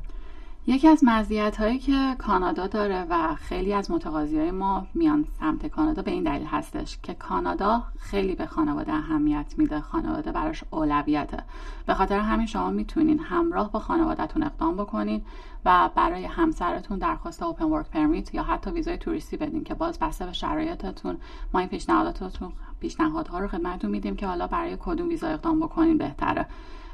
یکی 0.67 0.87
از 0.87 1.03
مزیت 1.03 1.57
هایی 1.57 1.79
که 1.79 2.15
کانادا 2.17 2.67
داره 2.67 3.05
و 3.09 3.35
خیلی 3.35 3.73
از 3.73 3.91
متقاضی 3.91 4.39
های 4.39 4.51
ما 4.51 4.87
میان 4.93 5.25
سمت 5.39 5.67
کانادا 5.67 6.01
به 6.01 6.11
این 6.11 6.23
دلیل 6.23 6.47
هستش 6.47 6.97
که 7.03 7.13
کانادا 7.13 7.83
خیلی 7.99 8.35
به 8.35 8.45
خانواده 8.45 8.93
اهمیت 8.93 9.53
میده. 9.57 9.79
خانواده 9.79 10.31
براش 10.31 10.63
اولویته. 10.71 11.43
به 11.85 11.93
خاطر 11.93 12.19
همین 12.19 12.45
شما 12.45 12.69
می‌تونین 12.69 13.19
همراه 13.19 13.71
با 13.71 13.79
خانوادهتون 13.79 14.43
اقدام 14.43 14.75
بکنین 14.75 15.21
و 15.65 15.89
برای 15.95 16.25
همسرتون 16.25 16.99
درخواست 16.99 17.43
اوپن 17.43 17.65
ورک 17.65 17.89
پرمیت 17.89 18.33
یا 18.33 18.43
حتی 18.43 18.71
ویزای 18.71 18.97
توریستی 18.97 19.37
بدین 19.37 19.63
که 19.63 19.73
باز 19.73 19.99
بسته 19.99 20.25
به 20.25 20.33
شرایطتون. 20.33 21.17
ما 21.53 21.59
این 21.59 21.69
پیشنهاداتتون 21.69 22.51
پیشنهادها 22.79 23.39
رو 23.39 23.47
خدمتتون 23.47 23.91
میدیم 23.91 24.15
که 24.15 24.27
حالا 24.27 24.47
برای 24.47 24.77
کدوم 24.79 25.09
ویزا 25.09 25.27
اقدام 25.27 25.59
بکنین 25.59 25.97
بهتره. 25.97 26.45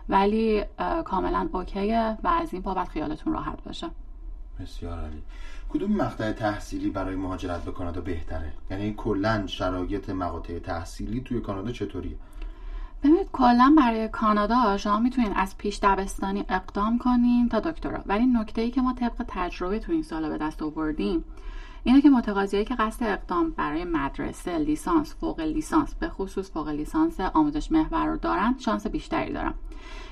ولی 0.10 0.64
کاملا 1.06 1.50
اوکیه 1.54 2.18
و 2.24 2.28
از 2.28 2.54
این 2.54 2.62
بابت 2.62 2.90
خیالتون 2.90 3.34
راحت 3.34 3.64
باشه. 3.64 3.90
بسیار 4.60 5.00
عالی. 5.00 5.22
کدوم 5.70 5.92
مقطع 5.92 6.32
تحصیلی 6.32 6.90
برای 6.90 7.16
مهاجرت 7.16 7.64
به 7.64 7.72
کانادا 7.72 8.02
بهتره؟ 8.02 8.54
یعنی 8.72 8.94
کلا 8.98 9.48
شرایط 9.48 10.10
مقاطع 10.10 10.60
تحصیلی 10.60 11.22
توی 11.22 11.42
کانادا 11.42 11.72
چطوریه؟ 11.72 12.16
ببینید 13.04 13.28
کلا 13.32 13.76
برای 13.78 14.08
کانادا 14.08 14.78
شما 14.78 15.00
می‌تونین 15.00 15.34
از 15.34 15.58
پیش 15.58 15.80
دبستانی 15.84 16.46
اقدام 16.50 16.98
کنین 16.98 17.50
تا 17.50 17.60
دکترا. 17.60 18.00
ولی 18.06 18.26
نکته 18.26 18.62
ای 18.62 18.72
که 18.72 18.82
ما 18.82 18.94
طبق 18.94 19.26
تجربه 19.28 19.80
تو 19.80 19.92
این 19.92 20.04
سالا 20.04 20.30
به 20.30 20.38
دست 20.38 20.62
آوردیم 20.62 21.24
اینه 21.84 22.02
که 22.02 22.10
متقاضیایی 22.10 22.66
که 22.66 22.76
قصد 22.76 23.04
اقدام 23.04 23.50
برای 23.50 23.84
مدرسه 23.84 24.58
لیسانس 24.58 25.16
فوق 25.16 25.40
لیسانس 25.40 25.96
به 25.96 26.10
خصوص 26.10 26.52
فوق 26.52 26.68
لیسانس 26.68 27.20
آموزش 27.20 27.72
محور 27.72 28.06
رو 28.06 28.18
دارن 28.18 28.56
شانس 28.60 28.88
بیشتری 28.88 29.34
دارن 29.34 29.54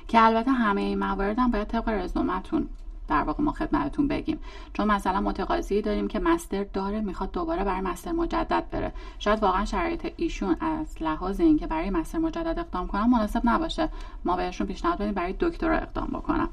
که 0.08 0.22
البته 0.22 0.52
همه 0.52 0.82
این 0.82 1.00
موارد 1.00 1.40
هم 1.40 1.52
باید 1.52 1.68
طبق 1.68 1.90
رزومتون 1.90 2.70
در 3.08 3.24
واقع 3.24 3.44
ما 3.44 3.52
خدمتتون 3.52 4.08
بگیم. 4.08 4.40
چون 4.74 4.88
مثلا 4.88 5.22
متقاضی 5.22 5.82
داریم 5.82 6.08
که 6.08 6.20
مستر 6.20 6.64
داره 6.64 7.02
می‌خواد 7.02 7.32
دوباره 7.32 7.64
برای 7.64 7.82
مستر 7.82 8.12
مجدد 8.12 8.66
بره. 8.72 8.94
شاید 9.20 9.44
واقعا 9.44 9.66
شرایط 9.66 10.14
ایشون 10.16 10.56
از 10.60 11.02
لحاظ 11.02 11.40
اینکه 11.40 11.68
برای 11.68 11.90
مستر 11.90 12.18
مجدد 12.18 12.60
اقدام 12.60 12.88
کنم 12.88 13.10
مناسب 13.10 13.42
نباشه. 13.44 13.90
ما 14.26 14.36
بهشون 14.36 14.68
پیشنهاد 14.68 14.98
بدیم 14.98 15.14
برای 15.14 15.36
دکترا 15.40 15.78
اقدام 15.78 16.08
بکنم 16.08 16.50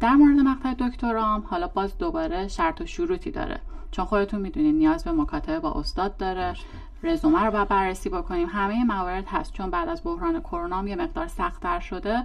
در 0.00 0.14
مورد 0.14 0.38
مقطع 0.38 0.74
دکترام 0.78 1.44
حالا 1.50 1.68
باز 1.68 1.98
دوباره 1.98 2.48
شرط 2.48 2.80
و 2.80 2.86
شروطی 2.86 3.30
داره. 3.30 3.60
چون 3.90 4.04
خودتون 4.04 4.40
می‌دونید 4.40 4.74
نیاز 4.74 5.04
به 5.04 5.12
مکاتبه 5.12 5.60
با 5.60 5.72
استاد 5.72 6.16
داره. 6.16 6.54
رزومه 7.02 7.44
رو 7.44 7.50
باید 7.50 7.68
بررسی 7.68 8.08
بکنیم. 8.08 8.48
همه 8.48 8.84
موارد 8.84 9.24
هست. 9.26 9.52
چون 9.52 9.70
بعد 9.70 9.88
از 9.88 10.02
بحران 10.04 10.40
کرونا 10.40 10.88
یه 10.88 10.96
مقدار 10.96 11.26
سختتر 11.28 11.80
شده. 11.80 12.24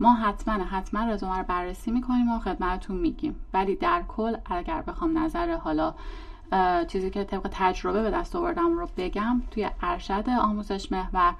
ما 0.00 0.14
حتما 0.14 0.64
حتما 0.64 1.12
رزومه 1.12 1.38
رو 1.38 1.44
بررسی 1.44 1.90
می‌کنیم 1.90 2.32
و 2.32 2.38
خدمتتون 2.38 2.96
میگیم. 2.96 3.36
ولی 3.54 3.76
در 3.76 4.02
کل 4.08 4.36
اگر 4.44 4.82
بخوام 4.82 5.18
نظر 5.18 5.56
حالا 5.56 5.94
چیزی 6.88 7.10
که 7.10 7.24
طبق 7.24 7.48
تجربه 7.52 8.02
به 8.02 8.10
دست 8.10 8.36
آوردم 8.36 8.78
رو 8.78 8.88
بگم 8.96 9.42
توی 9.50 9.70
ارشد 9.82 10.30
آموزش 10.42 10.92
محور 10.92 11.34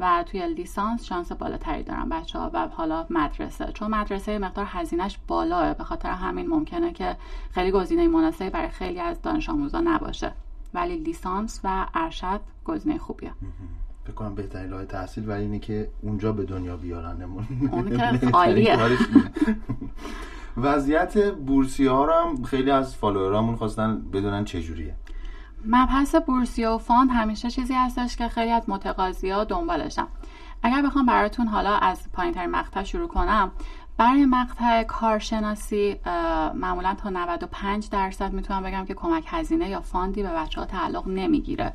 و 0.00 0.24
توی 0.26 0.54
لیسانس 0.54 1.04
شانس 1.04 1.32
بالاتری 1.32 1.82
دارن 1.82 2.08
بچه 2.08 2.38
ها 2.38 2.50
و 2.54 2.68
حالا 2.68 3.06
مدرسه. 3.10 3.72
چون 3.74 3.90
مدرسه 3.90 4.38
مقدار 4.38 4.66
هزینهش 4.68 5.18
بالاه 5.26 5.74
به 5.74 5.84
خاطر 5.84 6.10
همین 6.10 6.46
ممکنه 6.46 6.92
که 6.92 7.16
خیلی 7.50 7.70
گزینه 7.70 8.08
مناسبی 8.08 8.50
برای 8.50 8.68
خیلی 8.68 9.00
از 9.00 9.22
دانش 9.22 9.48
آموزا 9.48 9.80
نباشه. 9.80 10.32
ولی 10.74 10.98
لیسانس 10.98 11.60
و 11.64 11.86
ارشد 11.94 12.40
گزینه 12.64 12.98
خوبیه. 12.98 13.32
فکر 14.04 14.12
کنم 14.12 14.34
بهترین 14.34 14.70
راه 14.70 14.84
تحصیل 14.84 15.28
ولی 15.28 15.42
اینه 15.42 15.58
که 15.58 15.88
اونجا 16.02 16.32
به 16.32 16.44
دنیا 16.44 16.76
بیارنمون 16.76 17.46
اون 17.72 17.96
که 17.96 18.30
خالیه. 18.32 18.78
وضعیت 20.56 21.30
بورسی 21.32 21.86
ها 21.86 22.04
رو 22.04 22.12
هم 22.12 22.42
خیلی 22.42 22.70
از 22.70 22.96
follower 22.96 23.40
امون 23.40 23.56
خواستن 23.56 24.02
بدونن 24.12 24.44
چجوریه 24.44 24.94
مبحث 25.66 26.14
بورسیه 26.14 26.68
و 26.68 26.78
fund 26.78 27.10
همیشه 27.10 27.50
چیزی 27.50 27.74
هستش 27.74 28.16
که 28.16 28.28
خیلی 28.28 28.50
از 28.50 28.62
متقاضی 28.68 29.30
ها 29.30 29.44
دنبالشم 29.44 30.08
اگر 30.62 30.82
بخوام 30.82 31.06
براتون 31.06 31.46
حالا 31.46 31.76
از 31.76 32.12
پایین 32.12 32.34
ترین 32.34 32.50
مقطع 32.50 32.82
شروع 32.82 33.08
کنم 33.08 33.52
برای 33.96 34.26
مقطع 34.26 34.82
کارشناسی 34.82 35.96
معمولا 36.54 36.94
تا 36.94 37.10
95 37.10 37.88
درصد 37.90 38.32
می‌تونم 38.32 38.62
بگم 38.62 38.84
که 38.84 38.94
کمک 38.94 39.24
هزینه 39.26 39.68
یا 39.68 39.80
fund 39.80 40.14
ی 40.14 40.22
به 40.22 40.28
بچه 40.28 40.60
ها 40.60 40.66
تعلق 40.66 41.08
نمی‌گیره. 41.08 41.72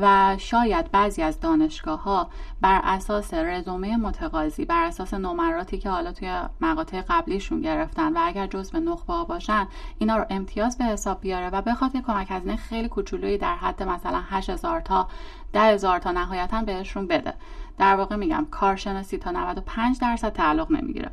و 0.00 0.36
شاید 0.38 0.90
بعضی 0.90 1.22
از 1.22 1.40
دانشگاه 1.40 2.02
ها 2.02 2.30
بر 2.60 2.80
اساس 2.84 3.34
رزومه 3.34 3.96
متقاضی 3.96 4.64
بر 4.64 4.84
اساس 4.84 5.14
نمراتی 5.14 5.78
که 5.78 5.90
حالا 5.90 6.12
توی 6.12 6.42
مقاطع 6.60 7.02
قبلیشون 7.08 7.60
گرفتن 7.60 8.12
و 8.12 8.18
اگر 8.22 8.46
جزء 8.46 8.78
نخبه 8.78 9.24
باشن 9.28 9.68
اینا 9.98 10.16
رو 10.16 10.24
امتیاز 10.30 10.78
به 10.78 10.84
حساب 10.84 11.20
بیاره 11.20 11.50
و 11.50 11.62
بخاطر 11.62 12.00
کمک 12.00 12.26
هزینه 12.30 12.56
خیلی 12.56 12.88
کوچولویی 12.88 13.38
در 13.38 13.56
حد 13.56 13.82
مثلا 13.82 14.20
8000 14.30 14.80
تا 14.80 15.08
10000 15.52 15.98
تا 15.98 16.12
نهایتا 16.12 16.62
بهشون 16.62 17.06
بده. 17.06 17.34
در 17.78 17.96
واقع 17.96 18.16
میگم 18.16 18.46
کارشناسی 18.50 19.18
تا 19.18 19.30
95 19.30 19.98
درصد 20.00 20.32
تعلق 20.32 20.70
نمی‌گیره. 20.70 21.10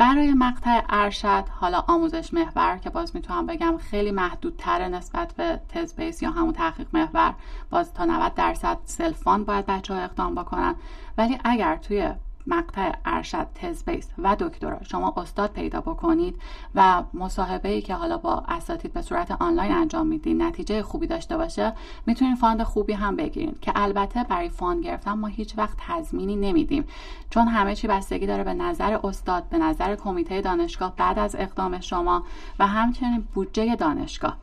برای 0.00 0.34
مقطع 0.34 0.82
ارشد 0.88 1.44
حالا 1.48 1.84
آموزش 1.86 2.34
محور 2.34 2.78
که 2.78 2.90
باز 2.90 3.16
می‌تونم 3.16 3.46
بگم 3.46 3.78
خیلی 3.78 4.10
محدودتره 4.10 4.88
نسبت 4.88 5.32
به 5.32 5.60
تز 5.68 5.94
بیس 5.94 6.22
یا 6.22 6.30
همون 6.30 6.52
تحقیق 6.52 6.86
محور 6.92 7.34
باز 7.70 7.94
تا 7.94 8.04
90 8.04 8.34
درصد 8.34 8.78
سلفان 8.84 9.44
باید 9.44 9.66
بچه 9.66 9.94
ها 9.94 10.00
اقدام 10.00 10.34
بکنن. 10.34 10.74
ولی 11.18 11.38
اگر 11.44 11.76
توی 11.76 12.14
مقطع 12.46 12.92
ارشد 13.04 13.46
تز 13.54 13.84
بیس 13.84 14.08
و 14.18 14.36
دکترا. 14.38 14.82
شما 14.82 15.14
استاد 15.16 15.52
پیدا 15.52 15.80
بکنید 15.80 16.40
و 16.74 17.02
مصاحبه 17.14 17.68
ای 17.68 17.82
که 17.82 17.94
حالا 17.94 18.18
با 18.18 18.42
اساتید 18.48 18.92
به 18.92 19.02
صورت 19.02 19.30
آنلاین 19.30 19.72
انجام 19.72 20.06
میدین 20.06 20.42
نتیجه 20.42 20.82
خوبی 20.82 21.06
داشته 21.06 21.36
باشه 21.36 21.72
می‌تونید 22.06 22.38
fund 22.38 22.62
خوبی 22.62 22.92
هم 22.92 23.16
بگیرید 23.16 23.60
که 23.60 23.72
البته 23.74 24.24
برای 24.24 24.48
fund 24.48 24.84
گرفتن 24.84 25.12
ما 25.12 25.26
هیچ 25.26 25.58
وقت 25.58 25.76
تضمینی 25.88 26.36
نمیدیم. 26.36 26.84
چون 27.30 27.48
همه 27.48 27.74
چی 27.74 27.86
بستگی 27.86 28.26
داره 28.26 28.44
به 28.44 28.54
نظر 28.54 28.98
استاد 29.04 29.48
به 29.48 29.58
نظر 29.58 29.96
کمیته 29.96 30.40
دانشگاه 30.40 30.96
بعد 30.96 31.18
از 31.18 31.36
اقدام 31.38 31.80
شما 31.80 32.24
و 32.58 32.66
همچنین 32.66 33.28
بودجه 33.34 33.76
دانشگاه. 33.76 34.36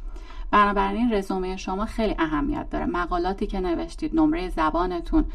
بنابراین 0.51 1.13
رزومه 1.13 1.57
شما 1.57 1.85
خیلی 1.85 2.15
اهمیت 2.19 2.69
داره. 2.69 2.85
مقالاتی 2.85 3.47
که 3.47 3.59
نوشتید 3.59 4.15
نمره 4.15 4.49
زبانتون 4.49 5.25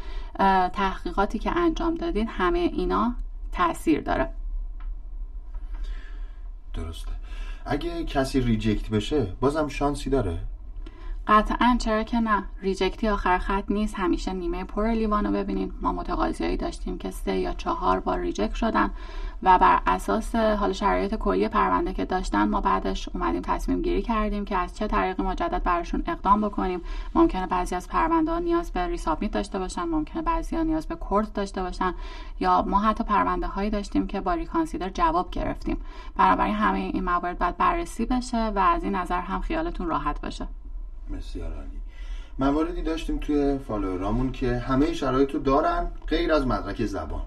تحقیقاتی 0.73 1.39
که 1.39 1.57
انجام 1.57 1.95
دادید 1.95 2.27
همه 2.31 2.59
اینا 2.59 3.15
تاثیر 3.51 4.01
داره. 4.01 4.29
درسته. 6.73 7.11
اگه 7.65 8.03
کسی 8.03 8.41
reject 8.41 8.89
بشه 8.89 9.27
بازم 9.39 9.67
شانسی 9.67 10.09
داره. 10.09 10.39
قطعا 11.27 11.77
چرا 11.79 12.03
که 12.03 12.19
نه. 12.19 12.43
reject 12.61 13.00
ی 13.00 13.07
آخر 13.07 13.37
خط 13.37 13.63
نیست. 13.69 13.95
همیشه 13.97 14.33
نیمه 14.33 14.63
پر 14.63 14.87
لیوانو 14.87 15.31
ببینید 15.31 15.73
ما 15.81 15.91
متقاضیایی 15.91 16.57
داشتیم 16.57 16.97
که 16.97 17.11
سه 17.11 17.37
یا 17.37 17.53
چهار 17.53 17.99
بار 17.99 18.19
reject 18.19 18.53
شدن 18.53 18.91
و 19.43 19.59
بر 19.59 19.79
اساس 19.87 20.35
حال 20.35 20.73
شرایط 20.73 21.15
کلی 21.15 21.47
پرونده 21.47 21.93
که 21.93 22.05
داشتن 22.05 22.49
ما 22.49 22.61
بعدش 22.61 23.09
اومدیم 23.13 23.41
تصمیم 23.41 23.81
گیری 23.81 24.01
کردیم 24.01 24.45
که 24.45 24.57
از 24.57 24.77
چه 24.77 24.87
طریقی 24.87 25.23
مجدد 25.23 25.63
براشون 25.63 26.03
اقدام 26.07 26.41
بکنیم. 26.41 26.81
ممکنه 27.15 27.47
بعضی 27.47 27.75
از 27.75 27.87
پرونده 27.87 28.31
ها 28.31 28.39
نیاز 28.39 28.71
به 28.71 28.87
resubmit 28.87 29.31
داشته 29.31 29.59
باشن. 29.59 29.83
ممکنه 29.83 30.21
بعضی 30.21 30.55
ها 30.55 30.63
نیاز 30.63 30.87
به 30.87 30.95
court 30.95 31.33
داشته 31.33 31.61
باشن. 31.61 31.93
یا 32.39 32.61
ما 32.61 32.79
حتی 32.79 33.03
پرونده 33.03 33.47
هایی 33.47 33.69
داشتیم 33.69 34.07
که 34.07 34.21
با 34.21 34.33
ریکانسیدر 34.33 34.89
جواب 34.89 35.31
گرفتیم. 35.31 35.77
بنابراین 36.15 36.55
همه 36.55 36.79
این 36.79 37.03
موارد 37.03 37.39
باید 37.39 37.57
بررسی 37.57 38.05
بشه 38.05 38.47
و 38.47 38.59
از 38.59 38.83
این 38.83 38.95
نظر 38.95 39.19
هم 39.19 39.41
خیالتون 39.41 39.87
راحت 39.87 40.21
باشه. 40.21 40.47
بسیار 41.17 41.53
عالی. 41.53 41.81
مواردی 42.39 42.81
داشتیم 42.81 43.17
توی 43.17 43.57
فالوورامون 43.57 44.31
که 44.31 44.57
همه 44.57 44.93
شرایط 44.93 45.31
رو 45.31 45.39
دارن 45.39 45.87
غیر 46.07 46.33
از 46.33 46.47
مدرک 46.47 46.85
زبان. 46.85 47.21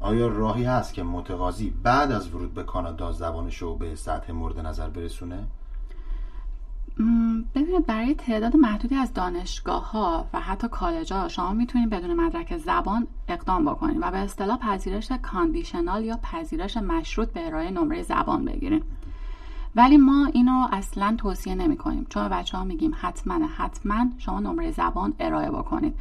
آیا 0.00 0.26
راهی 0.26 0.64
هست 0.64 0.94
که 0.94 1.02
متقاضی 1.02 1.70
بعد 1.82 2.12
از 2.12 2.34
ورود 2.34 2.54
به 2.54 2.62
کانادا 2.62 3.12
زبانش 3.12 3.56
رو 3.56 3.74
به 3.74 3.94
سطح 3.94 4.32
مورد 4.32 4.58
نظر 4.58 4.88
برسونه؟ 4.88 5.46
ببینید 7.54 7.86
برای 7.86 8.14
تعداد 8.14 8.56
محدودی 8.56 8.94
از 8.94 9.14
دانشگاه 9.14 9.90
ها 9.90 10.26
و 10.32 10.40
حتی 10.40 10.68
کالج 10.68 11.12
ها 11.12 11.28
شما 11.28 11.52
می‌تونید 11.52 11.90
بدون 11.90 12.14
مدرک 12.14 12.56
زبان 12.56 13.06
اقدام 13.28 13.64
بکنید 13.64 13.98
و 14.00 14.10
به 14.10 14.16
اصطلاح 14.18 14.58
پذیرش 14.58 15.12
کاندیشنال 15.22 16.04
یا 16.04 16.16
پذیرش 16.22 16.76
مشروط 16.76 17.28
به 17.28 17.46
ارائه 17.46 17.70
نمره 17.70 18.02
زبان 18.02 18.44
بگیرید. 18.44 18.84
ولی 19.76 19.96
ما 19.96 20.26
اینو 20.26 20.68
اصلا 20.72 21.14
توصیه 21.18 21.54
نمی 21.54 21.76
کنیم 21.76 22.06
چون 22.10 22.28
بچه 22.28 22.58
ها 22.58 22.64
میگیم 22.64 22.96
حتما 23.00 23.46
حتما 23.56 24.06
شما 24.18 24.40
نمره 24.40 24.72
زبان 24.72 25.14
ارائه 25.20 25.50
بکنید. 25.50 25.94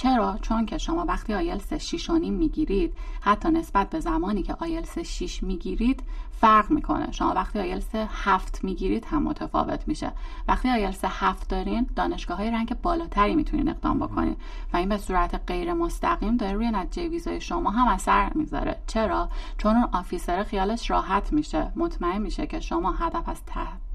چرا؟ 0.00 0.38
چون 0.42 0.66
که 0.66 0.78
شما 0.78 1.04
وقتی 1.04 1.34
آیلس 1.34 1.72
6 1.72 2.10
می‌گیرید 2.10 2.94
حتی 3.20 3.50
نسبت 3.50 3.90
به 3.90 4.00
زمانی 4.00 4.42
که 4.42 4.56
آیلس 4.60 4.98
6 4.98 5.42
می‌گیرید 5.42 6.02
فرق 6.40 6.70
می‌کنه. 6.70 7.12
شما 7.12 7.32
وقتی 7.34 7.58
آیلس 7.58 7.94
7 7.94 8.64
می‌گیرید 8.64 9.04
هم 9.04 9.22
متفاوت 9.22 9.88
میشه. 9.88 10.12
وقتی 10.48 10.68
آیلس 10.68 11.04
7 11.04 11.48
دارین 11.48 11.86
دانشگاه 11.96 12.36
های 12.36 12.50
رنگ 12.50 12.74
بالاتری 12.82 13.34
می‌تونین 13.34 13.68
اقدام 13.68 13.98
بکنید 13.98 14.36
و 14.72 14.76
این 14.76 14.88
به 14.88 14.98
صورت 14.98 15.40
غیر 15.46 15.72
مستقیم 15.72 16.36
داره 16.36 16.52
روی 16.52 16.70
نتیجه 16.70 17.08
ویزای 17.08 17.40
شما 17.40 17.70
هم 17.70 17.88
اثر 17.88 18.32
می‌ذاره. 18.34 18.82
چرا؟ 18.86 19.28
چون 19.58 19.76
اون 19.76 19.88
officer 19.92 20.42
خیالش 20.42 20.90
راحت 20.90 21.32
میشه. 21.32 21.72
مطمئن 21.76 22.22
میشه 22.22 22.46
که 22.46 22.60
شما 22.60 22.92
هدف 22.92 23.28
از 23.28 23.42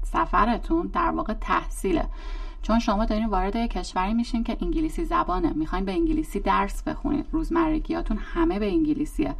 سفرتون 0.02 0.86
در 0.86 1.10
واقع 1.10 1.32
تحصیله. 1.32 2.08
چون 2.66 2.78
شما 2.78 3.04
دارین 3.04 3.26
وارد 3.26 3.56
کشوری 3.56 4.14
میشین 4.14 4.44
که 4.44 4.56
انگلیسی 4.62 5.04
زبانه. 5.04 5.52
می‌خواین 5.52 5.84
به 5.84 5.92
انگلیسی 5.92 6.40
درس 6.40 6.82
بخونید 6.82 7.26
روزمرگیاتون 7.32 8.16
همه 8.16 8.58
به 8.58 8.66
انگلیسیه. 8.66 9.34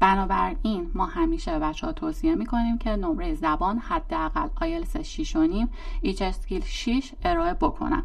بنابراین 0.00 0.90
ما 0.94 1.06
همیشه 1.06 1.52
به 1.52 1.58
بچه 1.58 1.86
ها 1.86 1.92
توصیه 1.92 2.34
می‌کنیم 2.34 2.78
که 2.78 2.90
نمره 2.90 3.34
زبان 3.34 3.78
حداقل 3.78 4.48
آیلس 4.60 4.96
6 4.96 5.36
و 5.36 5.42
نیم 5.42 5.68
each 6.02 6.22
skill 6.22 6.62
6 6.64 7.12
ارائه 7.24 7.54
بکنن. 7.54 8.02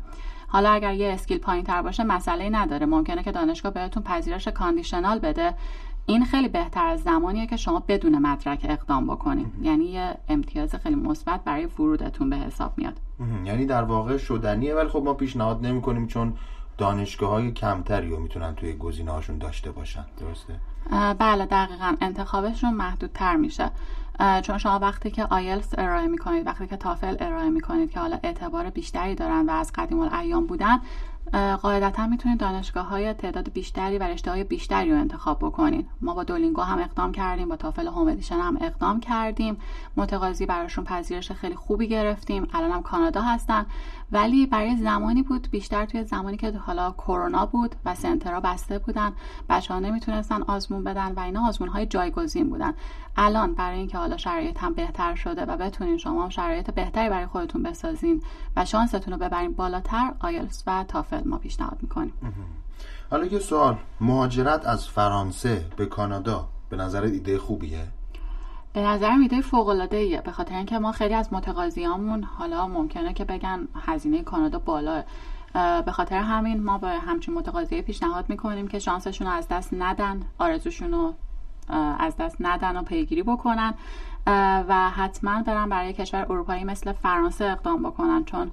حالا 0.48 0.70
اگر 0.70 0.94
یه 0.94 1.14
skill 1.14 1.38
پایین 1.38 1.64
تر 1.64 1.82
باشه 1.82 2.04
مسئله 2.04 2.50
نداره. 2.50 2.86
ممکنه 2.86 3.24
که 3.24 3.32
دانشگاه 3.32 3.74
بهتون 3.74 4.04
پذیرش 4.04 4.48
conditional 4.48 5.20
بده. 5.20 5.54
این 6.06 6.26
خیلی 6.26 6.48
بهتر 6.48 6.86
از 6.86 7.04
زمانیه 7.04 7.48
که 7.48 7.58
شما 7.58 7.84
بدون 7.88 8.18
مدرک 8.18 8.66
اقدام 8.70 9.08
بکنید. 9.08 9.48
یعنی 9.62 9.86
یه 9.86 10.18
امتیاز 10.30 10.76
خیلی 10.76 10.96
مثبت 10.96 11.44
برای 11.44 11.66
ورودتون 11.66 12.30
به 12.30 12.36
حساب 12.36 12.74
میاد. 12.78 13.00
یعنی 13.46 13.66
در 13.66 13.84
واقع 13.84 14.18
شدنیه 14.18 14.76
ولی 14.76 14.90
خب 14.90 15.04
ما 15.06 15.14
پیشنهاد 15.14 15.66
نمی 15.66 15.82
کنیم 15.82 16.08
چون 16.08 16.34
دانشگاه 16.78 17.30
های 17.30 17.52
کمتری 17.52 18.10
رو 18.10 18.20
می‌تونن 18.20 18.56
توی 18.56 18.74
گزینه 18.74 19.12
هاشون 19.12 19.38
داشته 19.38 19.72
باشن. 19.72 20.06
درسته؟ 20.20 20.60
بله 21.20 21.46
دقیقا. 21.46 21.96
انتخابشون 22.02 22.74
محدودتر 22.74 23.36
میشه. 23.36 23.72
چون 24.42 24.58
شما 24.58 24.80
وقتی 24.80 25.12
که 25.12 25.26
آیلس 25.26 25.74
ارائه 25.78 26.08
می‌کنید 26.08 26.48
وقتی 26.48 26.68
که 26.68 26.78
تافل 26.78 27.16
ارائه 27.20 27.50
می‌کنید 27.50 27.92
که 27.92 28.00
حالا 28.00 28.20
اعتبار 28.24 28.70
بیشتری 28.70 29.16
دارن 29.16 29.46
و 29.46 29.52
از 29.52 29.72
قدیم 29.76 30.00
الایام 30.00 30.46
بودن 30.46 30.78
قاعدتا 31.34 32.08
می‌تونید 32.08 32.40
دانشگاه 32.40 32.88
های 32.88 33.14
تعداد 33.14 33.54
بیشتری 33.54 33.98
و 33.98 34.04
رشته 34.04 34.32
های 34.32 34.44
بیشتری 34.44 34.92
رو 34.92 34.98
انتخاب 34.98 35.40
بکنید. 35.40 35.88
ما 36.02 36.14
با 36.14 36.24
دولینگو 36.24 36.62
هم 36.62 36.80
اقدام 36.80 37.12
کردیم 37.12 37.50
با 37.50 37.56
تافل 37.56 37.88
هوم 37.88 38.18
هم 38.32 38.58
اقدام 38.62 39.00
کردیم. 39.00 39.58
متقاضی 39.98 40.46
براشون 40.46 40.84
پذیرش 40.84 41.32
خیلی 41.32 41.56
خوبی 41.56 41.88
گرفتیم. 41.88 42.48
الان 42.54 42.72
هم 42.72 42.82
کانادا 42.82 43.22
هستن. 43.22 43.66
ولی 44.12 44.46
برای 44.46 44.76
زمانی 44.76 45.24
بود 45.24 45.48
بیشتر 45.52 45.86
توی 45.86 46.04
زمانی 46.04 46.38
که 46.38 46.52
حالا 46.52 46.92
کرونا 46.92 47.46
بود 47.46 47.76
و 47.86 47.96
سنترها 47.96 48.40
بسته 48.40 48.80
بودن 48.80 49.14
بچه 49.50 49.74
ها 49.74 49.80
نمی‌تونستن 49.80 50.42
آزمون 50.42 50.84
بدن 50.84 51.12
و 51.12 51.20
اینا 51.20 51.48
آزمون 51.48 51.70
های 51.70 51.86
جایگزین 51.86 52.50
بودن. 52.50 52.74
الان 53.18 53.54
برای 53.54 53.78
اینکه 53.78 53.98
حالا 53.98 54.18
شرایط 54.18 54.58
هم 54.58 54.74
بهتر 54.74 55.16
شده 55.16 55.46
و 55.46 55.58
بتونین 55.58 55.98
شما 55.98 56.30
شرایط 56.30 56.72
بهتری 56.72 57.10
برای 57.10 57.26
خودتون 57.26 57.64
بسازین 57.64 58.22
و 58.56 58.66
شانستون 58.66 59.14
رو 59.14 59.20
ببرین 59.20 59.54
بالاتر 59.54 60.14
آیلس 60.20 60.64
و 60.68 60.84
تافل 60.88 61.15
ما 61.26 61.38
پیشنهاد 61.38 61.78
می‌کنیم. 61.82 62.14
حالا 63.12 63.26
یه 63.26 63.40
سوال. 63.40 63.78
مهاجرت 64.02 64.66
از 64.66 64.88
فرانسه 64.88 65.66
به 65.78 65.86
کانادا 65.86 66.48
به 66.70 66.78
نظر 66.78 67.04
ایده 67.04 67.38
خوبیه؟ 67.38 67.88
به 68.74 68.82
نظرم 68.82 69.22
ایده 69.22 69.42
فوق 69.42 69.68
العاده 69.68 69.98
ایه. 69.98 70.22
به 70.22 70.32
خاطر 70.32 70.56
اینکه 70.56 70.80
ما 70.80 70.92
خیلی 70.92 71.14
از 71.14 71.34
متقاضیامون 71.34 72.24
حالا 72.24 72.68
ممکنه 72.68 73.14
که 73.14 73.26
بگن 73.26 73.68
هزینه 73.76 74.24
کانادا 74.24 74.60
بالاه 74.60 75.04
به 75.86 75.92
خاطر 75.92 76.18
همین 76.18 76.64
ما 76.64 76.78
به 76.78 76.88
همچین 76.88 77.34
متقاضی 77.34 77.82
پیشنهاد 77.82 78.30
می‌کنیم 78.30 78.68
که 78.68 78.80
شانسشون 78.80 79.28
رو 79.28 79.34
از 79.34 79.48
دست 79.48 79.70
ندن 79.74 80.22
آرزوشون 80.38 80.92
رو 80.92 81.14
از 82.00 82.18
دست 82.18 82.36
ندن 82.40 82.78
و 82.78 82.84
پیگیری 82.84 83.24
بکنن 83.24 83.74
و 84.68 84.90
حتما 84.90 85.44
برن 85.44 85.70
برای 85.70 85.94
کشور 85.94 86.22
اروپایی 86.30 86.64
مثل 86.64 86.92
فرانسه 86.92 87.46
اقدام 87.46 87.84
بکنن 87.84 88.24
چون 88.26 88.52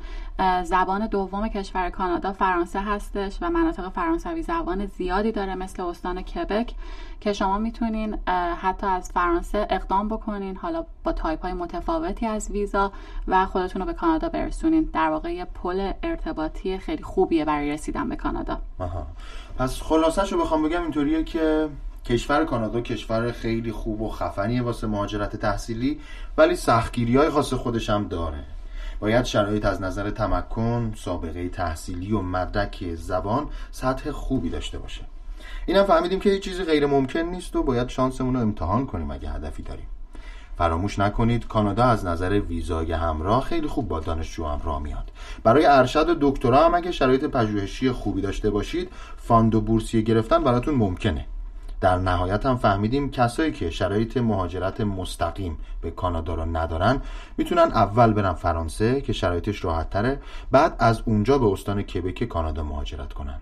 زبان 0.64 1.06
دوم 1.06 1.48
کشور 1.48 1.90
کانادا 1.90 2.32
فرانسه 2.32 2.80
هستش 2.80 3.38
و 3.40 3.50
مناطق 3.50 3.88
فرانسوی 3.88 4.42
زبان 4.42 4.86
زیادی 4.86 5.32
داره 5.32 5.54
مثل 5.54 5.82
استان 5.82 6.22
کبک 6.22 6.74
که 7.20 7.32
شما 7.32 7.58
می‌تونین 7.58 8.18
حتی 8.62 8.86
از 8.86 9.10
فرانسه 9.12 9.66
اقدام 9.70 10.08
بکنین 10.08 10.56
حالا 10.56 10.84
با 11.04 11.12
تایپ 11.12 11.42
های 11.42 11.52
متفاوتی 11.52 12.26
از 12.26 12.50
ویزا 12.50 12.92
و 13.28 13.46
خودتون 13.46 13.82
رو 13.82 13.86
به 13.86 13.94
کانادا 13.94 14.28
برسونین 14.28 14.90
در 14.92 15.10
واقع 15.10 15.34
یه 15.34 15.44
پل 15.44 15.92
ارتباطی 16.02 16.78
خیلی 16.78 17.02
خوبیه 17.02 17.44
برای 17.44 17.70
رسیدن 17.70 18.08
به 18.08 18.16
کانادا 18.16 18.58
آها. 18.78 19.06
پس 19.58 19.82
خلاصش 19.82 20.32
رو 20.32 20.40
بخوام 20.40 20.62
بگم 20.62 20.82
اینطوریه 20.82 21.24
که 21.24 21.68
کشور 22.06 22.44
کانادا 22.44 22.80
کشور 22.80 23.32
خیلی 23.32 23.72
خوب 23.72 24.00
و 24.00 24.10
خفنیه 24.10 24.62
واسه 24.62 24.86
مهاجرت 24.86 25.36
تحصیلی 25.36 26.00
ولی 26.38 26.56
سختگیری 26.56 27.16
های 27.16 27.30
خاص 27.30 27.52
خودش 27.52 27.90
هم 27.90 28.08
داره. 28.08 28.44
باید 29.00 29.24
شرایط 29.24 29.64
از 29.64 29.82
نظر 29.82 30.10
تمکن، 30.10 30.92
سابقه 30.96 31.48
تحصیلی 31.48 32.12
و 32.12 32.20
مدرک 32.20 32.94
زبان 32.94 33.48
سطح 33.70 34.10
خوبی 34.10 34.50
داشته 34.50 34.78
باشه. 34.78 35.00
اینم 35.66 35.84
فهمیدیم 35.84 36.20
که 36.20 36.30
هیچ 36.30 36.42
چیزی 36.42 36.64
غیر 36.64 36.86
ممکن 36.86 37.20
نیست 37.20 37.56
و 37.56 37.62
باید 37.62 37.88
شانسمون 37.88 38.34
رو 38.34 38.40
امتحان 38.40 38.86
کنیم 38.86 39.10
اگه 39.10 39.30
هدفی 39.30 39.62
داریم. 39.62 39.86
فراموش 40.58 40.98
نکنید 40.98 41.46
کانادا 41.46 41.84
از 41.84 42.04
نظر 42.04 42.40
ویزای 42.40 42.92
همراه 42.92 43.44
خیلی 43.44 43.66
خوب 43.66 43.88
با 43.88 44.00
دانشجو 44.00 44.44
همراه 44.44 44.82
میاد. 44.82 45.10
برای 45.44 45.66
ارشد 45.66 46.08
و 46.08 46.30
دکترا 46.30 46.64
هم 46.64 46.74
اگه 46.74 46.92
شرایط 46.92 47.24
پژوهشی 47.24 47.90
خوبی 47.90 48.20
داشته 48.20 48.50
باشید 48.50 48.90
fund 49.16 49.54
و 49.54 49.60
بورسیه 49.60 50.00
گرفتن 50.00 50.44
براتون 50.44 50.74
ممکنه. 50.74 51.26
در 51.82 51.98
نهایت 51.98 52.46
هم 52.46 52.56
فهمیدیم 52.56 53.10
کسایی 53.10 53.52
که 53.52 53.70
شرایط 53.70 54.16
مهاجرت 54.16 54.80
مستقیم 54.80 55.58
به 55.80 55.90
کانادا 55.90 56.34
رو 56.34 56.56
ندارن 56.56 57.00
می‌تونن 57.38 57.62
اول 57.62 58.12
برن 58.12 58.32
فرانسه 58.32 59.00
که 59.00 59.12
شرایطش 59.12 59.64
راحت 59.64 59.90
تره 59.90 60.20
بعد 60.50 60.76
از 60.78 61.02
اونجا 61.04 61.38
به 61.38 61.46
استان 61.46 61.82
کبک 61.82 62.24
کانادا 62.24 62.62
مهاجرت 62.62 63.12
کنن 63.12 63.38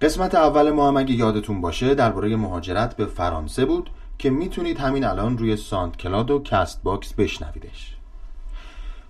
قسمت 0.00 0.34
اول 0.34 0.70
ما 0.70 0.88
هم 0.88 0.96
اگه 0.96 1.14
یادتون 1.14 1.60
باشه 1.60 1.94
درباره 1.94 2.36
مهاجرت 2.36 2.96
به 2.96 3.06
فرانسه 3.06 3.64
بود 3.64 3.90
که 4.18 4.30
می‌تونید 4.30 4.78
همین 4.78 5.04
الان 5.04 5.38
روی 5.38 5.56
SoundCloud 5.56 6.30
و 6.30 6.42
Castbox 6.42 7.12
بشنویدش 7.12 7.96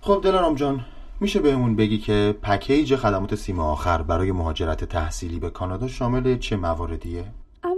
خب 0.01 0.21
دلارام 0.23 0.55
جان 0.55 0.85
میشه 1.19 1.39
بهمون 1.39 1.75
بگی 1.75 1.97
که 1.97 2.35
پکیج 2.41 2.95
خدمات 2.95 3.35
سیما 3.35 3.71
آخر 3.71 4.01
برای 4.01 4.31
مهاجرت 4.31 4.83
تحصیلی 4.83 5.39
به 5.39 5.49
کانادا 5.49 5.87
شامل 5.87 6.37
چه 6.37 6.55
مواردیه؟ 6.55 7.25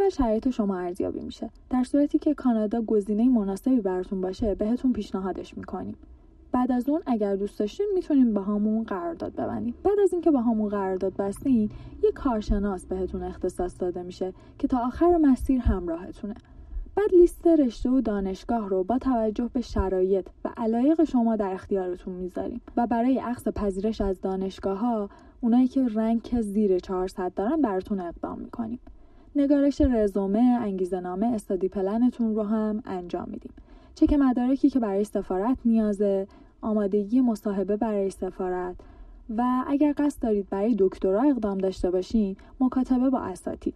شرایط 0.10 0.50
شما 0.50 0.78
ارزیابی 0.78 1.20
میشه. 1.20 1.50
در 1.70 1.84
صورتی 1.84 2.20
که 2.20 2.34
کانادا 2.34 2.82
گزینه 2.82 3.30
مناسبی 3.30 3.82
براتون 3.82 4.22
باشه 4.22 4.56
بهتون 4.56 4.94
پیشنهادش 4.94 5.58
می‌کنیم. 5.58 5.96
بعد 6.52 6.72
از 6.72 6.90
اون 6.90 7.02
اگر 7.06 7.36
دوست 7.36 7.60
داشتین 7.60 7.88
می‌تونیم 7.94 8.34
با 8.34 8.42
همون 8.42 8.84
قرارداد 8.84 9.34
ببندیم 9.36 9.76
بعد 9.84 10.00
از 10.00 10.14
اینکه 10.14 10.32
با 10.32 10.42
همون 10.42 10.70
قرارداد 10.70 11.16
بستین 11.16 11.70
یه 12.04 12.12
کارشناس 12.12 12.86
بهتون 12.86 13.24
اختصاص 13.24 13.76
داده 13.80 14.04
میشه 14.04 14.34
که 14.60 14.68
تا 14.68 14.78
آخر 14.78 15.18
مسیر 15.18 15.62
همراهتونه. 15.62 16.36
بعد 16.96 17.14
لیست 17.14 17.48
رشته 17.48 17.90
و 17.90 18.02
دانشگاه 18.02 18.70
رو 18.70 18.84
با 18.84 18.98
توجه 18.98 19.50
به 19.54 19.62
شرایط 19.62 20.28
و 20.46 20.50
علایق 20.58 21.04
شما 21.04 21.36
در 21.36 21.54
اختیارتون 21.54 22.14
می‌ذاریم 22.14 22.62
و 22.78 22.88
برای 22.88 23.20
اخذ 23.20 23.48
پذیرش 23.48 24.02
از 24.02 24.22
دانشگاه 24.22 24.78
ها 24.78 25.10
اونایی 25.42 25.68
که 25.68 25.88
رنگ 25.96 26.42
زیر 26.42 26.80
400 26.80 27.34
دارن 27.36 27.62
براتون 27.62 28.00
اقدام 28.00 28.40
می‌کنیم. 28.40 28.80
نگارش 29.38 29.82
رزومه، 29.82 30.60
انگیزه 30.62 31.00
نامه، 31.00 31.28
استادی 31.28 31.68
پلنتون 31.68 32.36
رو 32.36 32.44
هم 32.44 32.84
انجام 32.86 33.30
میدیم. 33.30 33.52
چک 33.96 34.14
مدارکی 34.14 34.70
که 34.70 34.80
برای 34.80 35.04
سفارت 35.04 35.58
نیازه، 35.66 36.28
آمادگی 36.62 37.22
مصاحبه 37.22 37.78
برای 37.78 38.10
سفارت 38.10 38.76
و 39.38 39.64
اگر 39.68 39.94
قصد 39.98 40.22
دارید 40.22 40.50
برای 40.50 40.76
دکترا 40.80 41.22
اقدام 41.22 41.58
داشته 41.58 41.92
باشین، 41.92 42.36
مکاتبه 42.60 43.10
با 43.10 43.20
اساتید. 43.20 43.74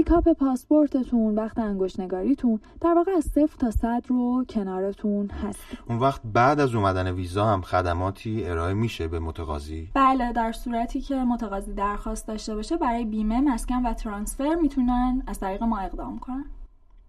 پیکاپ 0.00 0.28
پاسپورتتون 0.28 1.34
وقت 1.34 1.58
انگشت 1.58 2.00
نگاریتون 2.00 2.60
در 2.80 2.94
واقع 2.94 3.12
از 3.12 3.24
صفر 3.24 3.56
تا 3.58 3.70
صد 3.70 4.02
رو 4.08 4.44
کنارتون 4.48 5.30
هست. 5.30 5.60
اون 5.88 5.98
وقت 5.98 6.20
بعد 6.24 6.60
از 6.60 6.74
اومدن 6.74 7.12
ویزا 7.12 7.46
هم 7.46 7.62
خدماتی 7.62 8.44
ارائه 8.44 8.74
میشه 8.74 9.08
به 9.08 9.18
متقاضی؟ 9.18 9.90
بله 9.94 10.32
در 10.32 10.52
صورتی 10.52 11.00
که 11.00 11.14
متقاضی 11.14 11.72
درخواست 11.72 12.28
داشته 12.28 12.54
باشه 12.54 12.76
برای 12.76 13.04
بیمه 13.04 13.40
مسکن 13.40 13.86
و 13.86 13.92
ترانسفر 13.92 14.54
می‌تونن 14.54 15.22
از 15.26 15.40
طریق 15.40 15.62
ما 15.62 15.78
اقدام 15.78 16.18
کنن. 16.18 16.44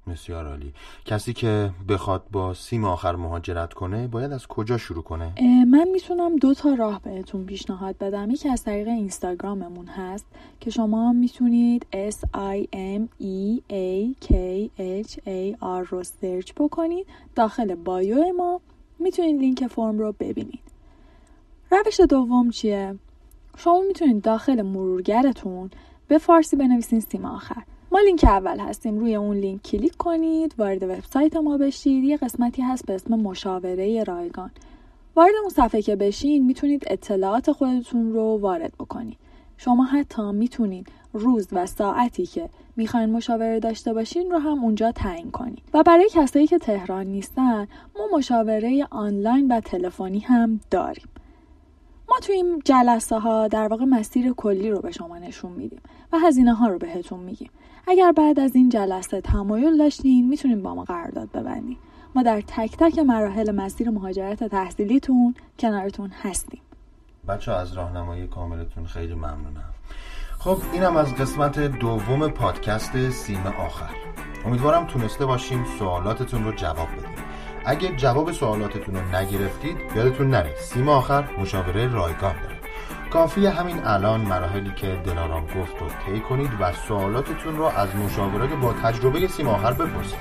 بسیار 0.07 0.47
عالی. 0.47 0.73
کسی 1.05 1.33
که 1.33 1.69
بخواد 1.89 2.23
با 2.31 2.53
سیم 2.53 2.85
آخر 2.85 3.15
مهاجرت 3.15 3.73
کنه 3.73 4.07
باید 4.07 4.31
از 4.31 4.47
کجا 4.47 4.77
شروع 4.77 5.03
کنه؟ 5.03 5.33
من 5.65 5.87
می‌تونم 5.93 6.35
دو 6.35 6.53
تا 6.53 6.73
راه 6.73 7.01
بهتون 7.01 7.45
پیشنهاد 7.45 7.97
بدم. 7.97 8.31
یکی 8.31 8.49
از 8.49 8.63
طریق 8.63 8.87
اینستاگراممون 8.87 9.87
هست 9.87 10.25
که 10.59 10.69
شما 10.69 11.13
می‌تونید 11.13 11.87
S 11.93 12.15
I 12.33 12.67
M 12.97 13.21
E 13.21 13.61
A 13.69 14.25
K 14.25 14.33
H 14.79 15.15
A 15.15 15.57
R 15.61 15.89
رو 15.89 16.03
سرچ 16.03 16.51
بکنید 16.57 17.07
داخل 17.35 17.75
بایو 17.75 18.33
ما. 18.37 18.61
می‌تونید 18.99 19.39
لینک 19.39 19.67
فرم 19.67 19.99
رو 19.99 20.15
ببینید. 20.19 20.63
روش 21.71 21.99
دوم 21.99 22.49
چیه؟ 22.49 22.95
شما 23.57 23.81
می‌تونید 23.87 24.21
داخل 24.21 24.61
مرورگرتون 24.61 25.69
به 26.07 26.17
فارسی 26.17 26.55
بنویسین 26.55 26.99
سیم 26.99 27.25
آخر. 27.25 27.63
ما 27.91 27.99
لینک 27.99 28.23
اول 28.23 28.59
هستیم. 28.59 28.99
روی 28.99 29.15
اون 29.15 29.37
لینک 29.37 29.63
کلیک 29.63 29.97
کنید 29.97 30.55
وارد 30.57 30.83
وبسایت 30.83 31.35
ما 31.35 31.57
بشید. 31.57 32.03
یه 32.03 32.17
قسمتی 32.17 32.61
هست 32.61 32.85
به 32.85 32.95
اسم 32.95 33.15
مشاوره 33.15 34.03
رایگان. 34.03 34.51
وارد 35.15 35.31
اون 35.41 35.49
صفحه 35.49 35.81
که 35.81 35.95
بشین 35.95 36.45
می‌تونید 36.45 36.83
اطلاعات 36.87 37.51
خودتون 37.51 38.13
رو 38.13 38.39
وارد 38.41 38.73
بکنید. 38.79 39.17
شما 39.57 39.83
حتی 39.83 40.31
می‌تونید 40.31 40.87
روز 41.13 41.47
و 41.51 41.65
ساعتی 41.65 42.25
که 42.25 42.49
می‌خواین 42.75 43.09
مشاوره 43.09 43.59
داشته 43.59 43.93
باشین 43.93 44.31
رو 44.31 44.37
هم 44.37 44.63
اونجا 44.63 44.91
تعیین 44.91 45.31
کنید. 45.31 45.61
و 45.73 45.83
برای 45.83 46.09
کسایی 46.13 46.47
که 46.47 46.57
تهران 46.57 47.05
نیستن 47.05 47.67
ما 47.95 48.17
مشاوره 48.17 48.87
آنلاین 48.91 49.51
و 49.51 49.59
تلفنی 49.59 50.19
هم 50.19 50.59
داریم. 50.71 51.07
ما 52.09 52.19
توی 52.21 52.35
این 52.35 52.61
جلسه 52.65 53.19
ها 53.19 53.47
در 53.47 53.67
واقع 53.67 53.85
مسیر 53.85 54.33
کلی 54.33 54.69
رو 54.69 54.79
به 54.79 54.91
شما 54.91 55.17
نشون 55.17 55.51
میدیم 55.51 55.81
و 56.13 56.19
هزینه 56.19 56.53
ها 56.53 56.67
رو 56.67 56.77
بهتون 56.77 57.19
میگیم. 57.19 57.49
اگر 57.87 58.11
بعد 58.11 58.39
از 58.39 58.55
این 58.55 58.69
جلسه 58.69 59.21
تمایل 59.21 59.77
داشتین 59.77 60.29
می‌تونیم 60.29 60.63
با 60.63 60.75
ما 60.75 60.83
قرارداد 60.83 61.31
ببندیم 61.31 61.77
ما 62.15 62.23
در 62.23 62.41
تک 62.41 62.77
تک 62.77 62.99
مراحل 62.99 63.51
مسیر 63.51 63.89
مهاجرت 63.89 64.43
تحصیلیتون 64.43 65.35
کنارتون 65.59 66.11
هستیم. 66.21 66.61
بچه 67.27 67.51
از 67.51 67.73
راهنمایی 67.73 68.27
کاملتون 68.27 68.85
خیلی 68.85 69.13
ممنونم. 69.13 69.73
خب 70.39 70.57
اینم 70.73 70.97
از 70.97 71.15
قسمت 71.15 71.59
دوم 71.59 72.27
پادکست 72.27 73.09
سیم 73.09 73.47
آخر. 73.47 73.95
امیدوارم 74.45 74.87
تونسته 74.87 75.25
باشیم 75.25 75.65
سوالاتتون 75.79 76.43
رو 76.43 76.51
جواب 76.51 76.87
بدیم. 76.87 77.15
اگه 77.65 77.95
جواب 77.95 78.31
سوالاتتون 78.31 78.95
رو 78.95 79.15
نگرفتید 79.15 79.77
یادتون 79.95 80.29
نره 80.29 80.55
سیم 80.55 80.89
آخر 80.89 81.29
مشاوره 81.39 81.87
رایگان 81.87 82.35
داره. 82.41 82.60
کافی 83.11 83.45
همین 83.45 83.85
الان 83.85 84.21
مراحلی 84.21 84.71
که 84.75 85.01
دلارام 85.05 85.43
گفت 85.43 85.79
رو 85.79 85.87
طی 86.05 86.19
کنید 86.19 86.49
و 86.59 86.73
سوالاتتون 86.73 87.57
رو 87.57 87.63
از 87.63 87.95
مشاورای 87.95 88.55
با 88.55 88.73
تجربه 88.73 89.27
سیم 89.27 89.47
آخر 89.47 89.73
بپرسید. 89.73 90.19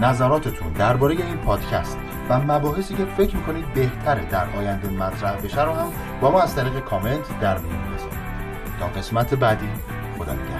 نظراتتون 0.00 0.72
درباره 0.72 1.14
این 1.14 1.36
پادکست 1.36 1.98
و 2.28 2.38
مباحثی 2.38 2.94
که 2.94 3.04
فکر 3.04 3.36
می‌کنید 3.36 3.72
بهتره 3.74 4.24
در 4.24 4.46
آینده 4.58 4.88
مطرح 4.88 5.36
بشه 5.36 5.64
رو 5.64 5.72
هم 5.72 5.92
با 6.20 6.30
ما 6.30 6.42
از 6.42 6.54
طریق 6.56 6.80
کامنت 6.80 7.40
در 7.40 7.58
میون 7.58 7.94
بذارید. 7.94 8.18
تا 8.80 8.86
قسمت 8.86 9.34
بعدی 9.34 9.68
خدا 10.18 10.32
نگهدار. 10.32 10.53